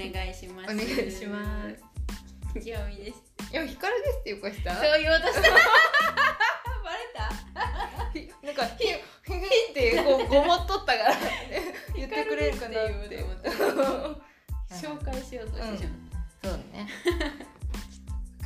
[0.00, 0.72] 願いします。
[0.72, 1.90] お願いします。
[2.54, 3.22] す清美です。
[3.52, 4.74] いや光ですっていうかした？
[4.74, 5.42] そう言おうとした。
[5.42, 5.48] バ
[8.14, 8.96] レひなんかひひひ
[9.70, 11.16] ってこうごもっとったから。
[11.94, 13.24] 言ってくれるかなって。
[14.70, 15.92] 紹介しようとしてしまう、
[16.44, 16.88] そうね。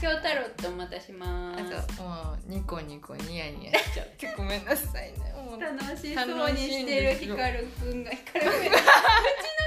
[0.03, 5.33] 今日タロットお待たせしまあすともうニコニコニヤニヤしちゃって ごめんなさいね。
[5.61, 8.71] 楽しそうにしてるヒカルくんがくん うち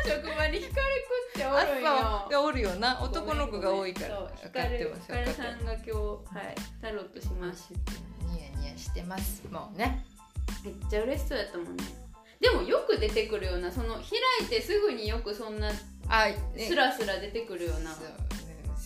[0.09, 0.59] の職場に
[1.47, 1.89] ルくんっておるんよ。
[1.89, 2.29] あそう。
[2.29, 2.99] でおるよな。
[3.01, 4.19] 男の子が多いから。
[4.19, 5.01] 分かってます。
[5.01, 6.01] ヒカルさんが今日は
[6.43, 7.73] いタロットします。
[8.27, 10.05] ニヤニヤしてますもうね。
[10.63, 11.83] めっちゃ嬉しそうやったもんね。
[12.39, 13.71] でもよく出てくるような。
[13.71, 14.03] その開
[14.43, 15.69] いてすぐによくそんな
[16.07, 17.83] あ、スラスラ出てくるよう。
[17.83, 17.97] な好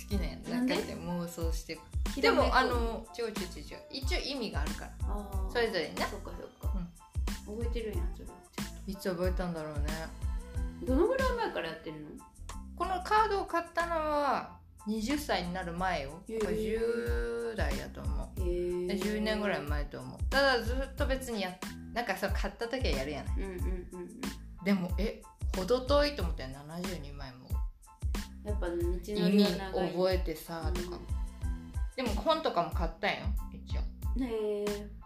[0.09, 0.95] きなんやなんで中で？
[0.95, 1.79] 妄想して
[2.17, 4.91] でもあのちょちょちょちょ一応意味があるから。
[5.51, 6.77] それぞれねそっかそっか、
[7.45, 8.27] 覚えてるんやそれ。
[8.87, 9.85] いつ覚えたんだろうね。
[10.83, 12.07] どのぐらい前からやってるの？
[12.81, 16.19] このカードを買ったのは20歳になる前よ。
[16.27, 17.53] へー。
[17.53, 18.41] 10代やと思う。
[18.41, 18.47] へえ
[18.97, 20.19] 10年ぐらい前と思う。
[20.31, 21.55] ただずっと別にや
[21.93, 23.35] なんかさ買った時はやるやない。
[23.37, 24.09] うんうんうんうん。
[24.65, 25.21] でもえ
[25.55, 26.49] 程遠いと思ったよ。
[26.67, 27.49] 72枚も。
[28.43, 30.97] やっぱ道のり意味覚えてさとか、
[31.95, 33.17] でも本とかも買ったんよ
[33.53, 33.81] 一応。
[34.25, 35.00] へえ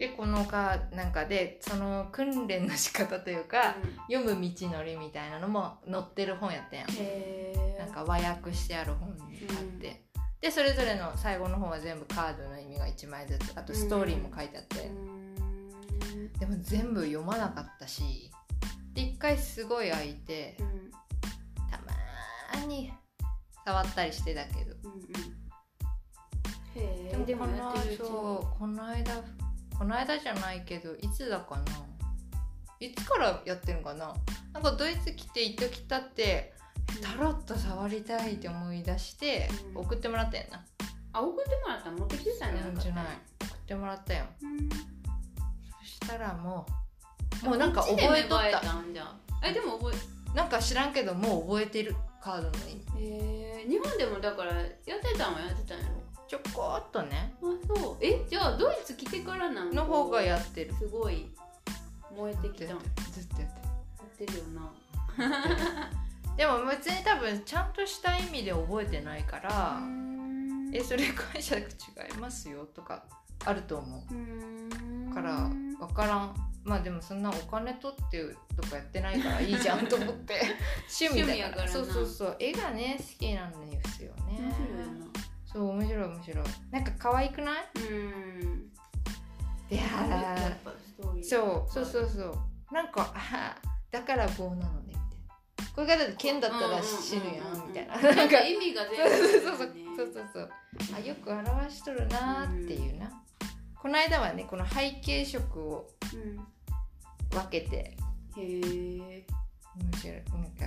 [0.00, 3.76] でこのかなんかでその訓練の仕方というか、
[4.08, 4.16] うん。
[4.16, 7.78] 読む道のりみたいなのも載ってる本やったやん。
[7.78, 10.06] なんか和訳してある本にあって、
[10.40, 13.52] でそれぞれの最後の方は全部カードの意味が1枚ずつ。
[13.54, 16.32] あとストーリーも書いてあって、うん。
[16.32, 18.30] でも全部読まなかったし。
[18.94, 20.90] で一回すごい空いてうん。
[21.70, 22.90] たまーに
[23.66, 24.76] 触ったりしてたけど。
[24.82, 25.00] うんうん。
[26.74, 27.44] へえででも
[28.58, 29.22] この間
[29.80, 31.62] この間じゃないけどいつだかな？
[32.80, 34.14] いつからやってるのかな？
[34.52, 36.52] なんかドイツ来て一時経って
[37.00, 39.80] タロット触りたいって思い出してうん。
[39.80, 40.62] 送ってもらったやんな、
[41.14, 43.04] あ送ってもらったら持ってきてたんじゃなかったじゃない
[43.40, 44.26] 送ってもらったよ。
[44.42, 44.68] うん。
[44.68, 44.76] そ
[45.86, 46.66] したらも
[47.42, 48.62] うもうなんか覚えとった。
[49.42, 49.94] えでも覚
[50.34, 52.84] なんか知らんけどもう覚えてるカードの意味。
[52.98, 54.66] ええー、日本でもだからやっ
[55.00, 55.94] てたんはやってたんやろ？
[56.30, 57.34] ちょこっとね。
[57.42, 57.96] あそう。
[58.00, 60.72] えじゃあドイツ来てからなんの方がやってる。
[60.74, 61.26] すごい
[62.16, 62.66] 燃えてきた。
[62.68, 62.76] ずっ
[63.34, 64.38] とやってってる。
[64.38, 64.70] よな。
[65.26, 65.90] る
[66.38, 69.80] でも別に多分ちゃんとした意味で覚えてないから、
[70.72, 73.02] えそれ解釈違いますよとか
[73.44, 74.04] あると思
[75.10, 75.12] う。
[75.12, 75.48] から
[75.80, 76.52] 分からん。
[76.62, 78.22] まあでもそんなお金取って
[78.54, 80.40] とかやってないからいいじゃんと思って。
[81.00, 81.68] 趣味だから。
[81.68, 82.36] そうそうそう。
[82.38, 85.09] 絵がね好きなんですよね
[85.52, 86.46] そう面白い面白い。
[86.70, 87.64] なんか可愛くない？
[87.90, 88.70] うん。
[89.70, 89.82] いや
[91.22, 92.38] そうそうそうそう。
[92.74, 93.56] なんかあ
[93.90, 95.72] だから棒なのねみたいな。
[95.74, 97.96] これがだって剣だったら死ぬやんみたいな。
[97.96, 99.66] ななんんかか意味が全部そうそう
[99.96, 100.28] そうそう。
[100.32, 100.50] そう
[100.96, 103.10] あよく表しとるなーっていうな、
[103.80, 106.36] この間はねこの背景色をうん。
[107.30, 107.76] 分けて。
[107.76, 107.96] へ
[108.36, 109.26] え
[109.76, 110.16] 面白い。
[110.16, 110.66] なんか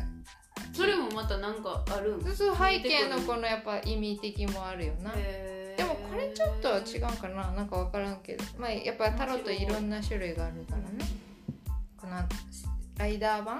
[0.73, 2.23] それもまたなんかあるん？
[2.23, 5.11] そうそう背景のこのやっぱ意味的もあるよな。
[5.11, 7.51] でもこれちょっと違うかな。
[7.51, 8.43] なんか分からんけど。
[8.57, 11.05] まあやっぱタロットいろんな種類があるからね。
[11.97, 12.13] この
[12.97, 13.59] ライダー版っ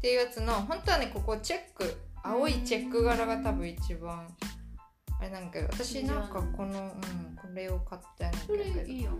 [0.00, 4.26] ていうやつの本当はねここチェック青いチェック柄が多分一番
[5.20, 8.62] あれなんか私なんかこの、うん、これを買ったんだけど。
[8.82, 9.10] いいよ。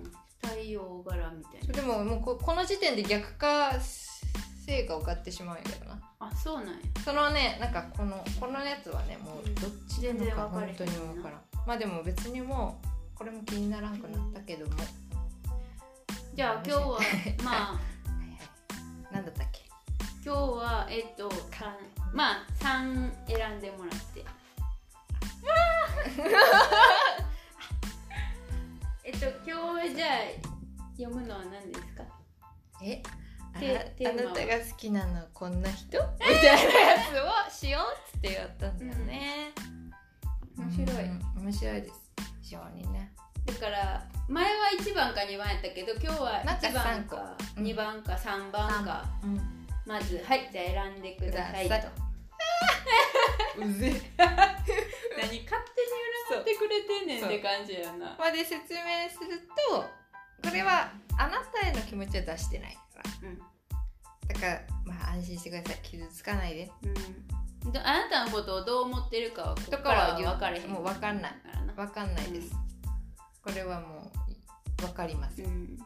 [0.45, 1.73] 太陽柄みたいな。
[1.73, 3.73] でももうここの時点で逆化
[4.65, 5.99] 成果を買ってしまうんやけどな。
[6.21, 6.81] あそうなんや。
[7.05, 11.41] そのねなんかこのこのやつはねもうどっちなの全然か本当に分からん。
[11.67, 12.81] まあでも別にも
[13.15, 14.73] うこれも気にならんくなったけども、
[16.35, 16.99] じゃあ今日は
[17.45, 17.77] まあはい
[18.29, 18.35] は
[19.11, 19.15] い。
[19.15, 19.61] なんだったっけ？
[20.25, 21.77] 今日はえっと三
[22.13, 24.25] まあ3選んでもらって。
[29.05, 30.11] えっと今日じゃあ
[30.97, 32.05] 読むのは何ですか？
[32.83, 33.03] え？
[33.55, 34.35] あテテーマはあ。
[34.35, 35.99] なたが好きなのはこんな人？
[36.21, 36.59] みたいなや
[37.47, 39.53] つをしようっつってやったんだよね、
[40.57, 41.05] 面白い。
[41.05, 41.95] うん面白いです。
[42.43, 43.13] 非常にね
[43.47, 49.05] だから前は1番か2番やったけど今日はなんか1番かうん2番か3番か。
[49.23, 49.41] うん。
[49.85, 51.75] まずはいじゃあ選んでくださいと。
[53.59, 53.93] うぜ。
[54.17, 58.17] 何勝手に占ってくれてんねんって感じやな。
[58.19, 59.85] まで説明すると
[60.43, 62.81] これはあなたへの気持ちは出してないか
[63.23, 63.29] ら。
[63.29, 63.39] うん。
[64.29, 65.79] だからまあ安心してください。
[65.83, 66.71] 傷つかないで。
[67.65, 67.73] うん。
[67.73, 70.71] であなたのことをどう思ってるかはここからは分かれへん。
[70.71, 71.33] もう分かんない。
[71.75, 72.55] 分かんないです、
[73.43, 74.13] これはも
[74.79, 75.79] う分かりません、うん。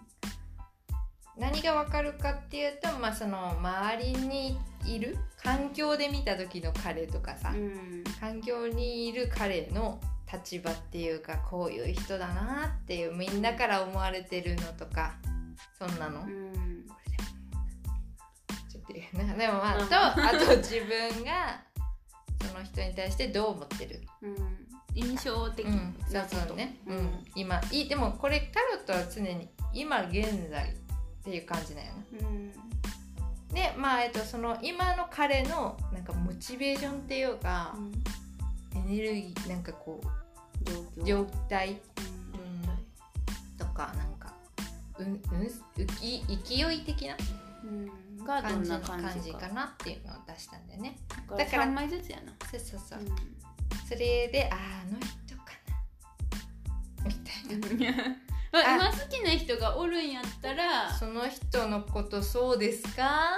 [1.38, 8.05] 何がわかるかっていうと、まあ、その周りにいる環境で見た時の彼とかさ、うん。
[8.19, 10.00] 環境にいる彼の
[10.32, 15.14] 立場っていうかこういう人だなっていうみんなから思われてるのとか
[15.78, 16.87] そんなの、うん。
[18.69, 21.61] ちょっと言うなでもまあ、うんとあと自分が
[22.46, 32.52] その人に対してどう思ってる、うん印象的うん、そうそうね、ううんん今いいでもこれタロットは常に今現在っていう感じだよねうん
[33.55, 37.75] でまあえっとその今の彼のなんかモチベーションっていうか、
[38.75, 40.06] エネルギーなんかこう
[41.04, 41.70] 状態？
[41.70, 43.56] うん。
[43.58, 44.32] とかなんか
[44.98, 46.24] うんうんうき
[46.56, 47.16] 勢い的な？
[48.26, 50.98] 感じの感感じじかかなっていうのを出したんだよね。
[51.36, 52.32] だからら3枚ずつやな。
[52.50, 53.04] そうそうそう、う
[53.88, 55.52] それであーあの人か
[57.04, 57.06] な。
[57.06, 58.04] みたいな、
[58.90, 63.30] 今好きな人がおるんやったらその人のことそうですか？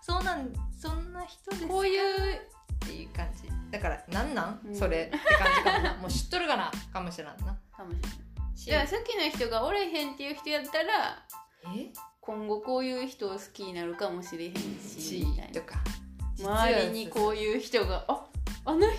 [0.00, 1.68] そうなんそんな人ですか？
[1.68, 2.40] こういう
[2.82, 3.48] っていう感じ。
[3.70, 4.74] だからなんなん、うん。
[4.76, 5.04] それ。
[5.04, 5.94] って感じかもな。
[6.02, 6.70] もう知っとるかな？
[6.92, 7.34] かもしれんな。
[7.34, 8.08] かもしれな
[8.52, 11.24] いしじゃあ好きな人がおれへんっていう人やったら
[11.74, 11.92] え？
[12.20, 15.76] 今後こういう人を好きになるかもしれへんしとか。
[16.38, 18.26] 周りにこういう人があ
[18.64, 18.96] あの人のこ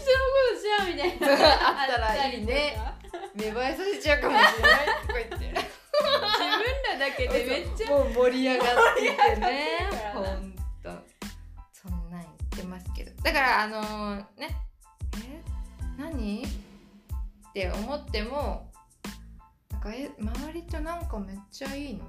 [0.53, 1.45] とじゃんみたいな。
[1.81, 2.77] あったらいいね。
[3.35, 9.89] 芽生えさせちゃうかもしれないとか言って 自分らだけでめっちゃもう盛り上がっててね。
[10.13, 10.53] 盛
[12.53, 13.11] ってますけど。
[13.23, 14.57] だからあのね。
[15.17, 15.43] え？
[15.97, 16.43] 何？
[16.43, 18.71] って思っても
[19.71, 22.05] なんかえ周りとなんかめっちゃいいの？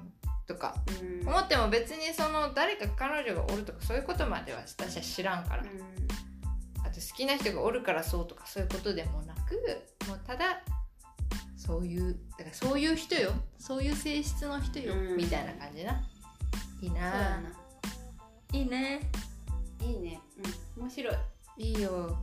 [0.47, 0.75] とか。
[1.01, 1.27] うん。
[1.27, 5.65] 思っても別にその誰か彼女がおるとかそういうことまでは私は知らんから、う
[6.85, 9.61] あと好きな人がおるからそうとかそういうことでもなく
[10.07, 10.61] もうただ
[11.57, 13.31] そういうだからそういう人よ。
[13.59, 15.17] そういう性質の人よ、うん。
[15.17, 16.01] みたいな感じな。
[16.81, 17.41] いいな。
[18.51, 19.01] いいね
[19.85, 20.19] いいね。
[20.77, 20.81] うん。
[20.83, 21.15] 面白い。
[21.57, 22.17] いいよ。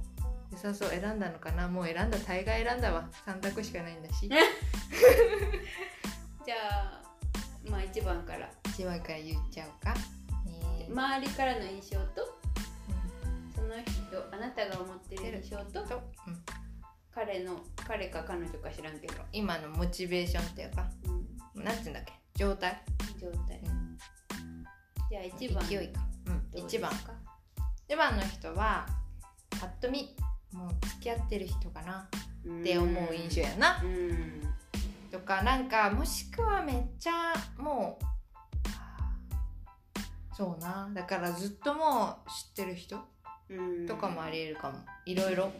[0.50, 0.90] 良さそう。
[0.90, 1.68] 選んだのかな？
[1.68, 2.18] もう選んだ。
[2.18, 3.08] 大概選んだわ。
[3.26, 4.28] 3択しかないんだし。
[4.28, 7.00] じゃあ
[7.70, 8.50] まあ1番から。
[8.66, 9.94] 一番から言っちゃおうか。
[10.44, 10.88] ね。
[10.90, 12.38] 周りからの印象と
[13.54, 16.42] その人あなたが思ってる印象とと、うん、
[17.14, 20.90] 彼の彼か彼女か知らんけど、今のモチベーションっていうか。
[21.54, 22.12] うん、なんて言うんだっけ？
[22.34, 22.82] 状態、
[23.20, 23.60] 状態。
[23.60, 23.98] うん。
[25.08, 25.68] じゃあ1番。
[25.68, 26.90] 勢いか、うん、どうです1番。
[26.90, 27.12] か
[27.92, 28.86] 1番の人は
[29.60, 30.16] ぱっと見
[30.50, 32.08] もう付き合ってる人かな。
[32.60, 33.82] って思う印象やな。
[33.84, 34.42] うん。
[35.10, 38.04] とかなんかもしくはめっちゃもう
[40.34, 40.90] そうな。
[40.94, 42.98] だからずっともう知ってる人
[43.50, 43.86] うん。
[43.86, 44.78] とかもありえるかも。
[45.04, 45.52] いろいろ。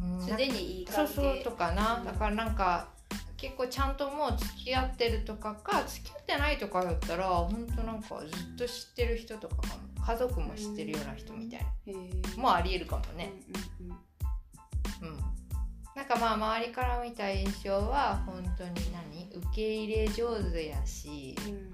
[0.00, 0.26] うん。
[0.26, 1.14] すでにいいそう関係。
[1.14, 2.00] そうとかな、う。
[2.00, 2.88] んだからなんか
[3.36, 12.40] 結構ちゃんともう付き合ってるとかか付き合ってないとかだったらほんとなんかずっと知ってる人とかかも家族も知ってるような人みたいな、へー。
[12.40, 13.32] もうありえるかもね。
[13.80, 13.96] うんうん
[15.10, 15.18] うん、
[15.96, 19.30] なんかまあ周りから見た印象は本当に何？
[19.34, 21.70] 受け入れ上手やしうん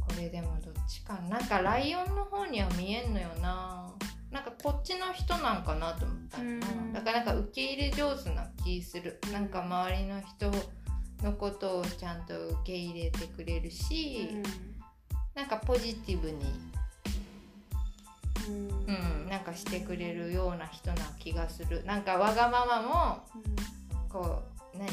[0.00, 1.38] これでもどっちかな？
[1.38, 3.92] なんかライオンの方には見えんのよな。
[4.30, 6.92] なんかこっちの人なんかなと思ったうん。
[6.92, 9.20] だからなんか受け入れ上手な気する。
[9.26, 10.50] うんなんか周りの人
[11.24, 14.28] のことをちゃんと受け入れてくれるし、
[15.34, 16.44] なんかポジティブに、
[18.46, 18.68] うん。
[19.22, 21.84] うん、なんかしてくれるような人な気がする。
[21.84, 23.22] なんかわがままも
[24.08, 24.42] こ
[24.74, 24.88] う何？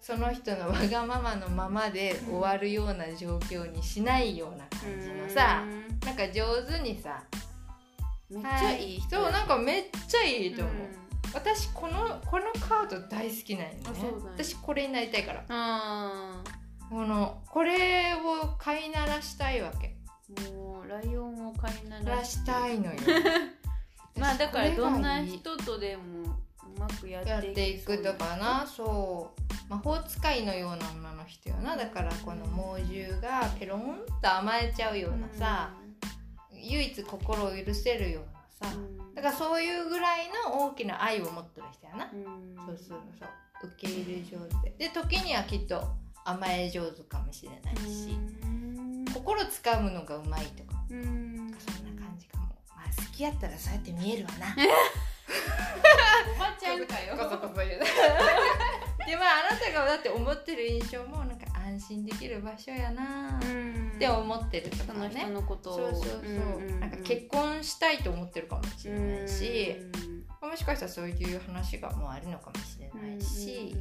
[0.00, 5.98] その人のわがままのままで終わるような状況にしないような感じのさうん。
[6.06, 7.22] なんか上手にさ
[8.30, 8.96] めっちゃい。
[8.96, 9.16] い人。
[9.16, 10.76] そうなんかめっちゃいいと思う、ん。
[11.34, 13.80] 私このこのカード大好きなんよね。
[13.80, 13.84] ね
[14.34, 15.44] 私これになりたいから。
[15.48, 16.42] あ
[16.90, 19.94] このこれを飼いならしたいわけ
[20.88, 22.16] ライオンを飼いなら。
[22.16, 22.92] らしたいのよ。
[24.18, 28.66] まあだからどんな人とでもうまくややっってていくとかな。
[28.66, 29.40] そう。
[29.68, 31.76] 魔法使いのような女の人よな。
[31.76, 35.70] だからこの猛獣がペロンと甘えちゃうようなさ、
[36.52, 38.76] 唯一心を許せるようなさ、
[39.14, 42.10] だからそういうぐらいの大きな愛を持ってる人やな、
[42.64, 43.28] そうそうそう。
[43.68, 44.88] 受け入れ上手で。
[44.88, 45.86] で時にはきっと
[46.24, 48.18] 甘え上手かもしれないし、
[49.12, 52.46] 心つかむのがうまいとかうんそんな感じかも。
[52.74, 54.54] まあ好きやったらそうやって見えるわな。
[56.34, 57.16] おばちゃんかよ。
[57.16, 57.80] こそこそ言う。
[59.06, 63.38] でまああなたがだって思ってる印象もなんか安心できる場所やな。
[63.38, 65.76] って思ってるとかその人ねのことを。
[65.76, 69.76] そうそうそう、なんか結婚したいと思ってるかもしれないし、
[70.40, 73.74] もしかしたらそういう話がもうあるのかもしれないし、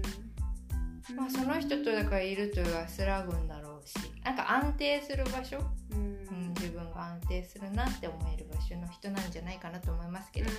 [1.16, 3.96] まあ、その人とだからいると安らぐんだろうし。
[4.24, 5.58] なんか安定する場所、
[5.92, 6.27] うんうん、
[6.60, 10.52] 自分が安定するなって思える場所の人なんじゃないかなと思いますけど、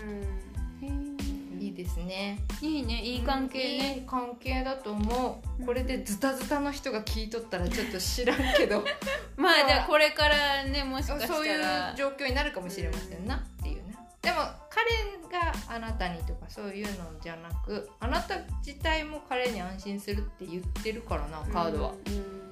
[0.82, 1.16] うん。
[1.60, 2.38] いいですね。
[2.60, 3.02] いいね。
[3.02, 3.98] いい関係いね。
[3.98, 5.64] い関係だと思う。
[5.64, 8.84] これでズタズタの人が聞いとったらちょっと知らんけど。
[9.36, 11.34] まあじゃあこれからねもしかしたら。
[11.34, 11.60] そういう
[11.96, 13.36] 状況になるかもしれませんな。
[13.36, 13.96] っていうね。
[14.22, 14.36] でも
[14.70, 14.84] 彼
[15.30, 22.47] があなたにとかそういうのじゃなくあなた自体も彼に安心するって言ってるからなカードは、うん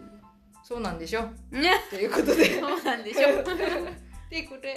[0.67, 1.21] そうなんでしょ？
[1.53, 2.59] うんねということで。
[2.59, 3.29] そうなんでしょ。
[4.29, 4.77] でこれ、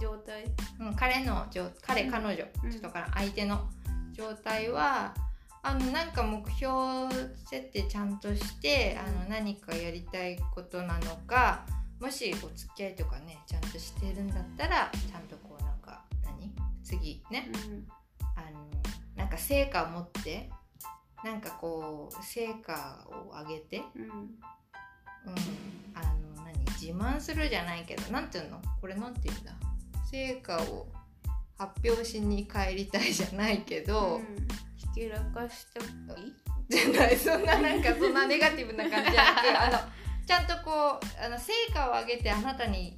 [0.00, 0.44] 状態。
[0.78, 2.70] うん、彼の状彼うん彼女、うん。
[2.70, 3.68] ちょっとから相手の。
[4.12, 5.14] 状態は
[5.62, 7.08] あのなんか目標
[7.48, 11.64] 設定ちゃんとしてあの何かやりたいことなのか
[12.00, 16.52] もしお付き合いとかねちゃんとしてるんだったらちゃんとこうなんか何？
[16.82, 17.48] 次ね。
[18.34, 18.68] あの
[19.14, 20.50] なんか成果を持って
[21.22, 24.28] なんかこう成果を上げて、うんうんうん、
[25.94, 26.00] あ
[26.36, 28.60] の何自慢するじゃないけどなんていうの？
[28.80, 29.52] これなんていうんだ？
[30.10, 30.86] 成果を
[31.56, 34.48] 発表しに帰りたいじゃないけど、うん。
[34.76, 35.88] ひけらかしたい
[36.68, 39.78] じゃないそんななんかそんなネガティブな感じじゃなくあの
[40.26, 42.96] ちゃんとこうあの成果を上げてあなたに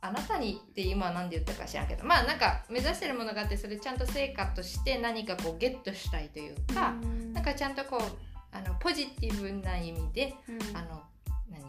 [0.00, 6.94] あなたにって今は何で言ったか知らんけどまあなんか目指してるものがあってそれちゃんと成果として何かこうゲットしたいというか、
[7.32, 8.00] なんかちゃんとこう
[8.50, 10.76] あのポジティブな意味でうん。
[10.76, 11.02] あの
[11.52, 11.62] 何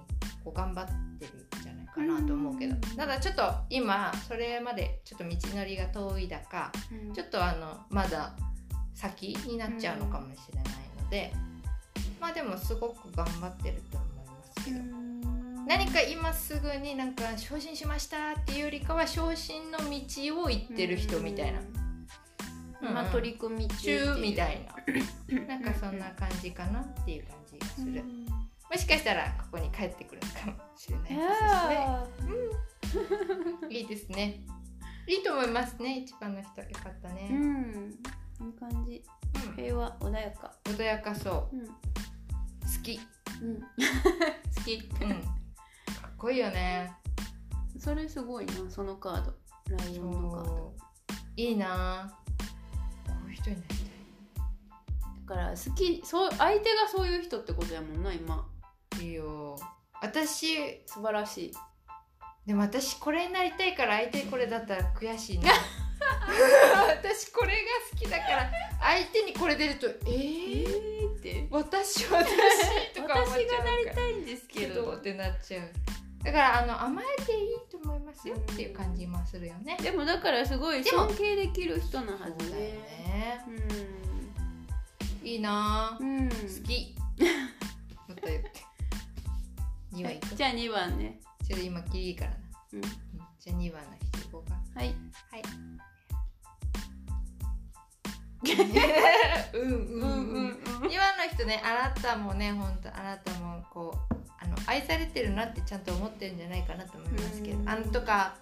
[0.44, 0.88] こう頑張っ
[1.20, 2.76] てるんじゃないかなと思うけど。
[2.76, 2.82] うん。
[2.82, 7.14] ただちょっと今それまでちょっと道のりが遠いだかうん。
[7.14, 8.36] ちょっとあのまだ
[8.94, 10.74] 先になっちゃうのかもしれない
[11.04, 11.34] ので、
[12.20, 14.78] まあでもすごく頑張ってると思いますけど、
[15.68, 21.60] 何か今すぐになんか昇進しましたっていうよりかは昇進の道を行ってる人みたいな、
[22.82, 22.94] うん。
[22.94, 25.48] まあ取り組み中中みたいいな。
[25.48, 28.43] なんかそんな感じかなっていう感じがする、うん
[28.74, 31.30] もしかしたらここに帰ってくるかもしれないいです
[31.70, 32.50] ね
[33.62, 34.40] やいいですね。
[35.08, 36.00] いいと思いますね。
[36.00, 37.30] 一番の人よかったーうね。
[37.30, 37.92] ん
[38.42, 39.04] いい感じ
[39.48, 41.56] うん平和穏やか穏やかそう。
[41.56, 41.74] うん好
[42.82, 43.00] き。
[43.44, 43.60] うん
[44.58, 45.10] 好きうん。
[45.10, 46.96] かっこいいよね。
[47.78, 49.36] それすごいなそのカード
[49.78, 50.76] ライオンのカード。
[51.36, 52.18] いいな。
[53.06, 53.78] こういう人になりたい。
[55.28, 58.52] だから好きそう相手がそういう人ってことやもんな今
[59.02, 59.58] いいよ。
[60.02, 61.54] 私素晴らしい。
[62.46, 65.52] でも私これになりたいから相手これだったら悔しいな。
[66.88, 67.58] 私これが
[67.92, 71.48] 好きだから相手にこれ出るとええー、ーって。
[71.50, 75.70] 私私とか思っ私ちゃうがなりたいんですけけどどってなっちゃう
[76.24, 83.44] だからあの甘えていいと思いますよっていう感じもするよね、でもだからすごい尊敬できる人のはずだよでね。
[85.22, 86.36] いいなうん、好
[86.66, 86.96] き。
[88.08, 88.52] また言って
[89.94, 90.20] 2はい番い。
[90.20, 91.20] くじゃあ2番ね。
[91.48, 92.38] ちょっと今切りいいからな、
[92.74, 92.80] うん。
[92.80, 92.84] うん。
[93.40, 94.56] じゃあ2番の人いこうか。
[94.76, 94.88] はい。
[94.88, 95.44] はい。
[99.54, 100.54] うんうんうん、うん。
[100.54, 107.70] 2番の人ねあなたもね本当あなたもこうあの愛されてるなってちゃんと思ってるんじゃないかなと思いますけど、うん。
[107.70, 108.36] あのとか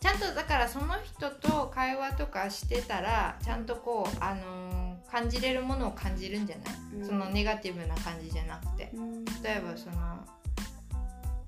[0.00, 7.06] ちゃんとだからその人と会話とかしてたらちゃんとこう、あのー感じれるものを感じるんじゃない、うん。
[7.06, 8.90] そのネガティブな感じじゃなくて。
[8.92, 9.24] うん。
[9.24, 9.96] 例えばその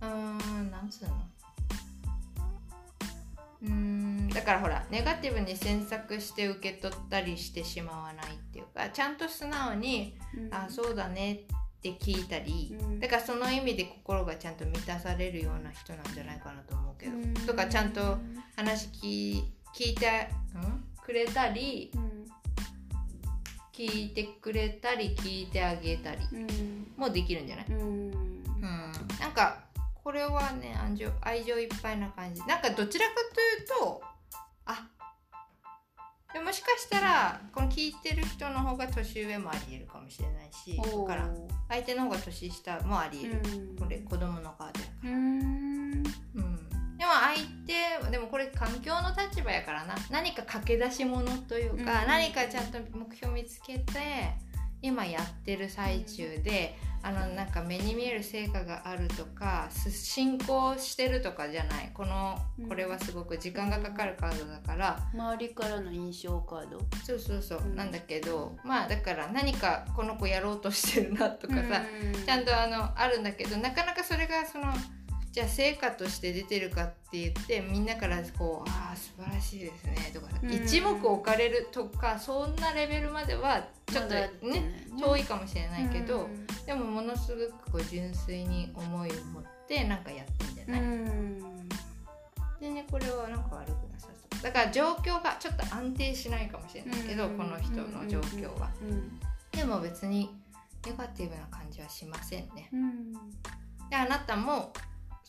[0.00, 1.10] うーんなんつうの？
[3.62, 10.16] うーんだからほらネガティブに詮索して受け取ったりしてしまわないっていうかちゃんと素直に
[10.50, 11.54] 「あそうだね」って
[11.88, 13.00] 聞いたり、うん。
[13.00, 17.34] だからその意味で心がちゃんと満たされるような人なんじゃないかなと思うけど、うん。
[17.34, 18.18] とかちゃんと
[18.56, 19.42] 話聞
[19.74, 22.10] 聞いて、ん、くれたりうん
[23.72, 26.92] 聞いてくれたり聞いてあげたりうん。
[26.96, 27.76] もできるんじゃない、うん。
[27.76, 29.60] うん、なんか
[29.94, 32.44] これはね愛情愛情いっぱいな感じ。
[32.46, 34.02] なんかどちらかというと
[34.66, 34.86] あ
[36.32, 41.28] でもしかしたらこの聞いてる人の方が年上もありえるかもしれないしから
[41.68, 43.76] 相手の方が年下もありえる、うん。
[43.76, 44.92] これ子供のカードやか。
[45.04, 46.02] うん。
[46.02, 46.56] ら、うん、
[46.98, 49.94] でも相手でもこれ環境の立場やからな。
[50.10, 52.08] 何か駆け出し物というか、うん。
[52.08, 53.92] 何かちゃんと目標見つけて
[54.82, 61.90] 今やってる最中で、あのなんか目に見える成果があるとかす進行してるとかじゃない。
[61.94, 62.68] このうん。
[62.68, 66.78] これはすごく時間がかかるカードだから、周りからの印象カード？
[67.04, 67.76] そうそうそう、うん。
[67.76, 71.82] なんだけどまあだから何かこの子やろうとしてるなとかさ、
[72.26, 74.66] ちゃんとあのあるんだけどなかなかそれがその
[75.32, 80.52] じゃあ成果として出てるかって言ってみんなからこう「ああ素晴らしいですね」とか、うん。
[80.52, 86.46] 一目置かれるとかそんなレベルまではちょっとね遠いかもしれないけど、うん。
[86.66, 91.68] でもものすごくこう純粋に思いを持ってなんかやってんじゃうない、ん。
[92.60, 94.42] でねこれはなんか悪くなさそう。
[94.42, 97.36] だから状況がちょっと安定しないかもしれないけど、うん。
[97.38, 99.20] この人の状況は、うん。
[99.52, 100.36] でも別に
[100.84, 102.68] ネガティブな感じはしませんね。
[102.72, 103.12] うん。
[103.90, 104.72] であなたも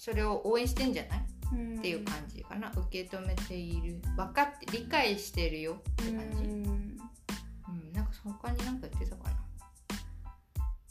[0.04, 1.22] それを応援してんじゃない？
[1.54, 1.78] うん。
[1.78, 2.72] っていう感じかな。
[2.76, 4.02] 受け止めている。
[4.18, 5.74] 分かって理解してるよ。
[5.74, 6.44] って感じ。
[6.44, 6.64] うん。
[6.64, 9.38] うん、なんか他に何か言ってたかな。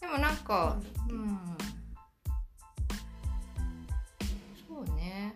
[0.00, 0.76] でもなんか
[1.09, 1.38] うん。
[4.69, 5.35] そうね。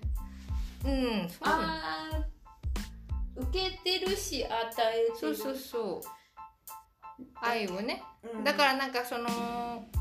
[0.85, 4.52] うんそうねあー受けてるし与
[4.93, 5.35] えてる。
[5.35, 9.93] そうそうそう愛をねうんだからなんかそのうん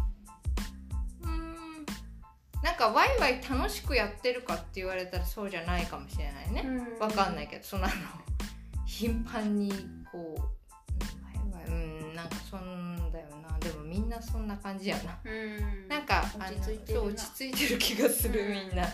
[2.64, 6.64] なんかワイワイ楽しくやってるかって言われたらそうじゃないかもしれないね。
[6.66, 7.00] うん。
[7.00, 7.94] わかんないけどそのあの
[8.88, 9.70] 頻繁に
[10.10, 11.72] こううんワイワイう
[12.12, 13.60] んなんかそんだよな。
[13.60, 15.20] でもみんなそんな感じやな。
[15.26, 15.88] うん。
[15.90, 18.52] なんか落ち着いてる落ち着いてる気がするうん。
[18.54, 18.84] みんな。
[18.86, 18.90] ご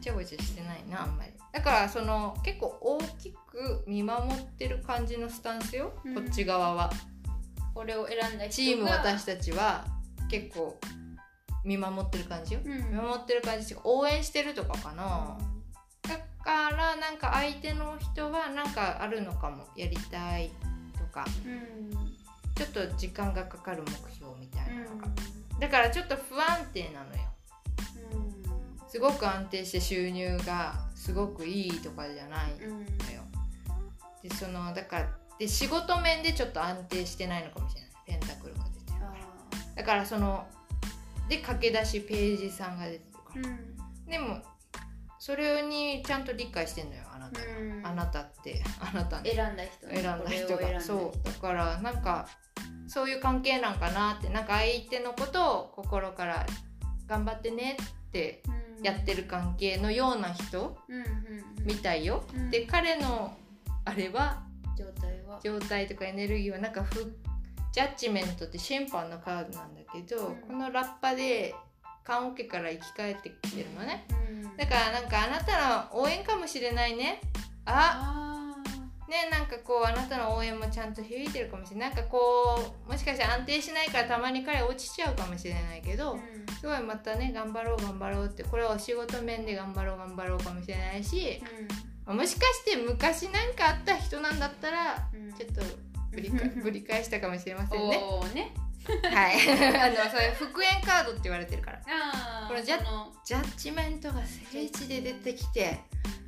[0.00, 1.32] ちゃごちゃしてないなあんまり。
[1.52, 6.14] だからその結構大きく見守ってる感じのスタンスよ、うん。
[6.14, 6.90] こっち側は。
[7.74, 9.84] これを選んだチーム私たちは
[10.30, 10.78] 結構
[11.64, 12.90] 見守ってる感じよ、うん。
[12.90, 15.38] 見守ってる感じ応援してるとかかな、
[16.02, 20.50] だからなんか相手の人はなんかあるのかもやりたい
[20.98, 21.90] とかうん。
[22.54, 27.22] ちょっと時間がかかる目標みたいなのが、うだからちょっと不安定なのよ。
[28.86, 28.88] ん。
[28.88, 32.80] すごく安定して収入がすごくいいとかじゃないのうん。
[32.80, 32.86] よ、
[34.22, 37.90] でそのだからで仕事面でちょっと安定してないのかもしれない。
[38.06, 39.12] ペンタクルが出てるから。
[39.76, 40.46] だからその
[41.28, 44.10] で駆け出しページさんが出てるから、うん。
[44.10, 44.42] でも
[45.18, 47.40] それにちゃんと理解してんのよあなた。
[47.40, 47.86] が、うん。
[47.86, 48.62] あなたって。
[48.80, 49.30] あなたね。
[49.30, 50.02] 選んだ人ね。
[50.02, 50.80] 選んだ人が。
[50.80, 51.26] そう。
[51.26, 52.28] だからなんか
[52.86, 54.28] そういう関係なんかなって。
[54.28, 56.46] なんか相手のことを心から
[57.06, 58.82] 頑張ってねってうん。
[58.82, 60.78] やってる関係のような人
[61.64, 62.50] みたいよ、うん。
[62.50, 63.36] で彼の
[63.84, 64.44] あれは
[64.76, 65.40] 状態は。
[65.42, 67.12] 状態とかエネルギーはなんかフ
[67.72, 70.36] ジャッジメントって審判のカードなんだけど、うん。
[70.36, 71.54] このラッパで
[72.04, 74.06] 棺桶から生き返ってきてるのね。
[74.30, 74.56] うん。
[74.56, 77.20] だからなんかあなたの応援かもしれないね。
[77.66, 81.90] ああねなんかこうあなたの応援もちゃんと響いてるかもしれない。
[81.90, 91.42] なんかこうもしかしたら安定しないからたまに彼落ちちゃうかもしれないけど、ーすごいまたね頑張ろう頑張ろうってこれはお仕事面で頑張ろう頑張ろうかもしれないし
[92.06, 92.16] うん。
[92.16, 95.32] もしかして昔なんかあった人なんだったらうん。
[95.32, 98.00] ちょっとぶりかぶり返したかもしれませんね。
[98.34, 98.52] ね
[99.02, 99.36] はい。
[99.76, 101.80] あのそれ復縁カードって言われてるから。
[102.48, 105.80] これじゃそのジャッジメントが正位置で出てきて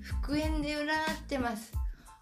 [0.02, 1.72] 復縁で占ってます。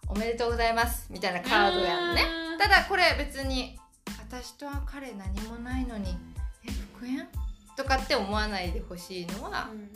[0.06, 2.24] おめでとうございますみたいなカードやんね。
[2.58, 3.78] ただこれ別に
[4.18, 6.16] 私とは彼何もないのに
[6.64, 7.28] え復縁？
[7.76, 9.90] とかって思わないでほしいのは、うん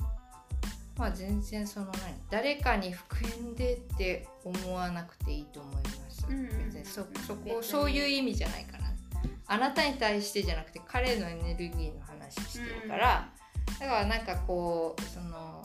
[0.96, 6.01] まあ全然その何誰かに復縁でって思わなくていいと思います。
[6.28, 8.82] うんうんうん別にそそこそういう意味じゃないかな。
[9.46, 13.28] あなたに対してじゃなくて彼のエネルギーの話してるから、
[13.78, 15.62] だからなんかこうその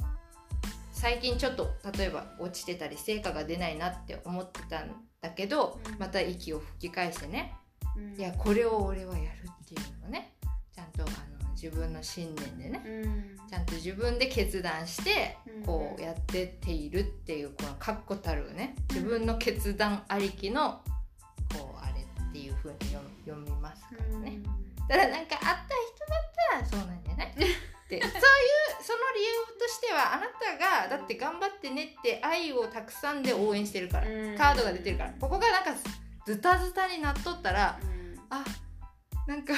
[0.92, 4.92] 最近ちょっと例えば落ちてたり成果が出ないなって思ってたん
[5.22, 7.54] だけど、うんまた息を吹き返してね、
[7.96, 10.34] うんいやこれを俺はやるっていうのをね
[10.74, 13.50] ちゃんとあの自分の信念でねうん。
[13.50, 15.64] ちゃんと自分で決断してうん。
[15.64, 20.82] こうやってっているっていうこの確固たるね自分の決断ありきの
[21.58, 24.40] こうあれっていう風に読み読みますからね。
[24.88, 27.28] ただなんかあった人だったらそうなんじゃない？
[27.34, 27.34] っ
[27.90, 28.02] て。
[28.02, 28.14] そういう
[28.84, 34.38] その理由としてはあなたがだって頑張ってねって愛をたくさんで応援してるからうん。
[34.38, 35.72] カードが出てるからここがなんか
[36.26, 38.20] ズタズタになっとったらうん。
[38.30, 38.44] あ
[39.26, 39.54] なんか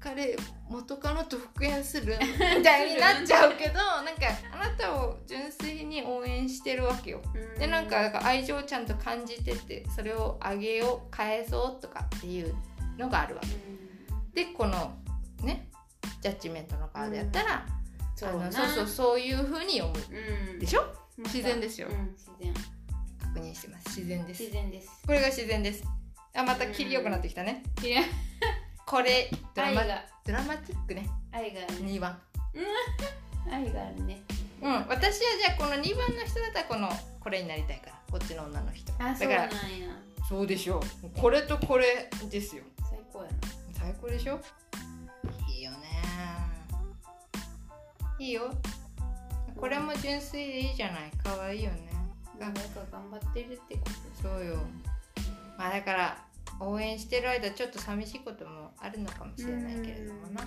[0.00, 0.36] 彼
[0.68, 2.16] 元カノと復縁する
[2.58, 4.12] みたいになっちゃうけどなんか
[4.52, 7.22] あなたを純粋に応援してるわけよ。
[7.34, 7.58] うん。
[7.58, 12.54] でなんか愛情をちゃんと感じててそれをあげよう返そうとかっていう
[12.98, 13.48] のがあるわけ。
[14.44, 14.94] でこの
[15.42, 15.68] ね
[16.20, 18.52] ジャッジメントのカードやったら、あのそうな。
[18.52, 20.16] そうそうそういう風に読む。
[20.16, 20.58] うん。
[20.58, 20.84] でしょ？
[21.18, 21.88] 自然ですよ。
[21.88, 22.52] うん自然。
[23.20, 23.88] 確認してます。
[23.88, 24.42] 自然です。
[24.42, 24.88] 自然です。
[25.06, 25.82] これが自然です。
[26.34, 27.62] あまた切りよくなってきたね。
[27.82, 28.02] いや
[28.88, 30.02] これドラマ愛が。
[30.24, 31.06] ドラマティックね。
[31.30, 31.92] 愛があるね。
[31.92, 32.18] 2番。
[33.52, 34.22] 愛があるね。
[34.62, 34.72] うん。
[34.88, 36.88] 私はじゃあこの2番の人だったらこの
[37.20, 37.92] これになりたいから。
[38.10, 38.90] こっちの女の人。
[38.98, 39.50] あそうなんや。
[40.26, 41.20] そうでしょう。
[41.20, 42.64] これとこれですよ。
[42.88, 43.36] 最高やな。
[43.78, 44.40] 最高でしょ。
[45.50, 45.78] いいよね。
[48.18, 48.50] いいよ。
[49.54, 51.12] これも純粋でいいじゃない。
[51.22, 51.90] 可愛いよね。
[52.38, 53.84] 誰か頑張ってるってこ
[54.22, 54.22] と。
[54.22, 54.56] そうよ。
[55.58, 56.27] まあだから
[56.60, 60.42] 応援してる間ちょっと寂しいこともあるのかもしれないけれどもな。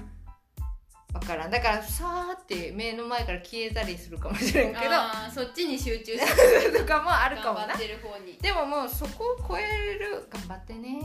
[1.13, 1.52] わからん。
[1.52, 4.91] だからさーって目の前から消えたりするかもしれんけど。
[5.34, 7.67] そっちに集中して とかもあるかもな。
[7.67, 8.38] 頑張ってる方に。
[8.38, 9.63] でももうそこを超え
[10.00, 11.02] る頑張ってね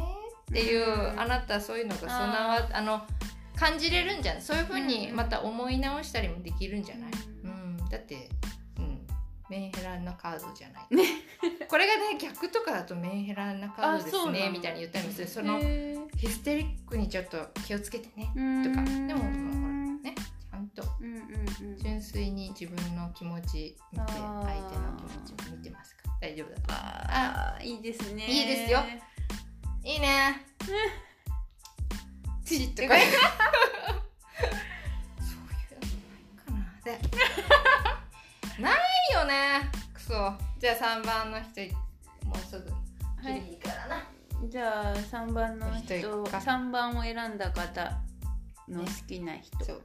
[0.51, 3.05] っていう、うんあなたそういうのが備わあの
[3.57, 4.43] 感じれるんじゃない？
[4.43, 5.17] そういうふうにうん。
[5.17, 7.11] また思い直したりもできるんじゃない、
[7.45, 7.77] うん。
[7.91, 8.29] だって、うん、
[9.49, 10.87] メンヘラなカードじゃない、
[11.69, 15.29] これがね逆とかだとメンヘラなカードですねみたいに言ったりもする。
[15.29, 18.81] そのへヒステリックにちょっと気をつけてねーとか。
[18.81, 19.07] うん。
[19.07, 20.83] でももうほらねちゃんと。
[21.83, 28.27] 純粋に自分の気持ち見て相手の気持ちも見てますか大丈夫だとあーいいですね。
[28.27, 28.81] いいですよ。
[29.85, 30.45] いいね。
[32.45, 33.09] チッととか そう
[35.59, 36.81] いうのないかな。
[36.85, 37.01] で
[38.63, 39.71] ないよね。
[39.95, 40.13] クソ。
[40.59, 41.75] じゃあ3番の人
[42.27, 42.65] もうすぐ
[43.23, 43.55] 切りい。
[43.55, 44.09] いからな、
[44.49, 46.39] じゃあ3番の人人行くか。
[46.39, 47.93] 3番を選んだ方
[48.69, 49.83] の好きな人、そう。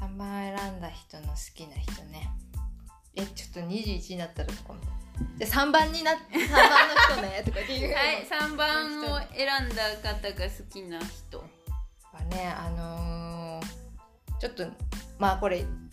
[0.00, 2.28] 3番選んだ人の好きな人ね。
[3.14, 4.80] えちょっと21になったらとかも
[5.38, 7.42] じゃあ3番にな3番の人ね。
[7.46, 11.38] とかっていうはい3番を選んだ方が好きな人。
[12.12, 13.86] はねあのー
[14.38, 14.66] ちょっと
[15.18, 15.90] まあこれうん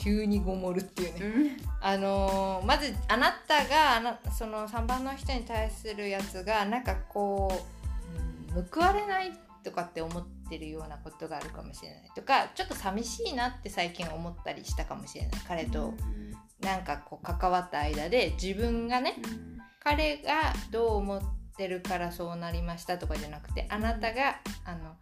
[0.00, 1.56] 急にごもるっていうね、うん。
[1.80, 8.40] あのーまずあなたがあなその3番の人に対するやつがなんかこう、うん
[8.72, 9.30] 報われない
[9.62, 15.30] とかって思ってるようなことがあるかもしれないとかちょっと寂しいなって最近思ったりしたかもしれない。
[15.46, 15.94] 彼と
[16.60, 19.16] なんかこう関わった間で自分がね
[19.82, 21.22] 彼がどう思っ
[21.56, 24.96] てるからそうなりましたとかじゃなくてあなたがあの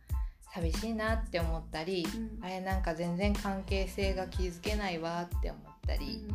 [0.55, 2.07] 寂しいなって思ったり、
[2.41, 2.45] うん。
[2.45, 6.27] あれなんか全然関係性が築けないわって思ったり、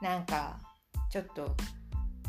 [0.00, 0.58] なんか
[1.10, 1.54] ちょっと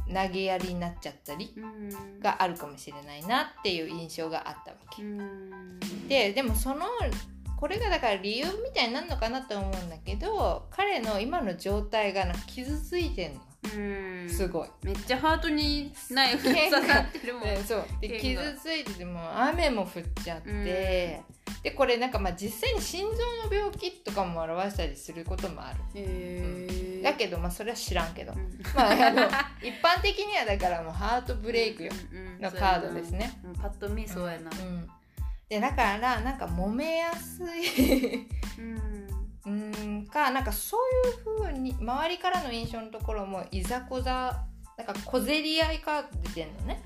[0.08, 2.20] 投げやりになっちゃったりうん。
[2.20, 5.04] があるかもしれないなっていう印象があったわけ。
[5.04, 5.80] うん。
[6.08, 6.86] ででもその
[7.62, 14.30] これがだから理由みたいになるのかなと思うんだけど彼の今の状態がなんか傷ついてんのうん。
[14.30, 14.70] すごい。
[14.84, 17.86] めっちゃハートにナイフ刺さってるもん、で そう。
[18.00, 21.22] で剣傷がついててもう雨も降っちゃって、
[21.64, 25.80] でこれなんかまあ実際に心臓の病気とかも表したりすることもある。
[25.96, 27.04] へー。
[27.04, 28.34] だけどまあそれは知らんけど。
[28.34, 28.62] う、ん。
[28.76, 29.28] まああの
[29.62, 31.92] 一般的にはだからもうハートブレイクよ。
[32.12, 33.40] うんうんのカードですね。
[33.44, 34.50] そうんパッと見そうやな。
[34.50, 34.90] うん。
[35.48, 38.26] でだからなんか揉めやすい
[39.46, 39.74] うん。
[39.74, 44.44] うんかなんかそういう風に周りからの印象のところもいざこざ
[44.78, 46.82] なんか小競り合いカード出てんのね。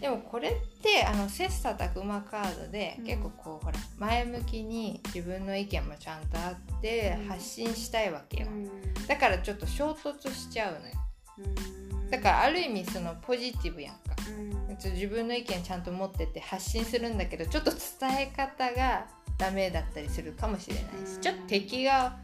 [0.00, 7.28] でもこれってあの切磋琢磨カードで、うん結構こうほら前向きに自分の意見もちゃんとあってうん。
[7.28, 9.06] 発信したいわけよ、うん。
[9.06, 10.94] だからちょっと衝突しちゃうのよ。
[11.38, 12.10] うん。
[12.10, 14.14] だからある意味そのポジティブやんか。
[14.28, 14.76] うん。
[14.76, 17.80] 自分の意見ちゃんと持ってって発信するんだけどちょっと伝
[18.20, 19.06] え方が
[19.38, 22.18] ダメだったりするかもしれないし、うんちょっと敵が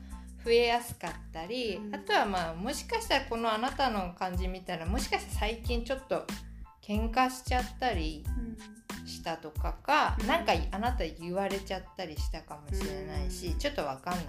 [0.44, 6.26] 増えやすかったり、うんあとはまあもしかしたらこのあなたの感じ見たらもしかしたら最近ちょっと
[6.86, 8.24] 喧嘩しちゃったり
[9.06, 10.26] したとかか、うん。
[10.26, 13.58] なんかあなた言われちゃったりしたかもしれないし、うん。
[13.58, 14.24] ちょっとわかんない。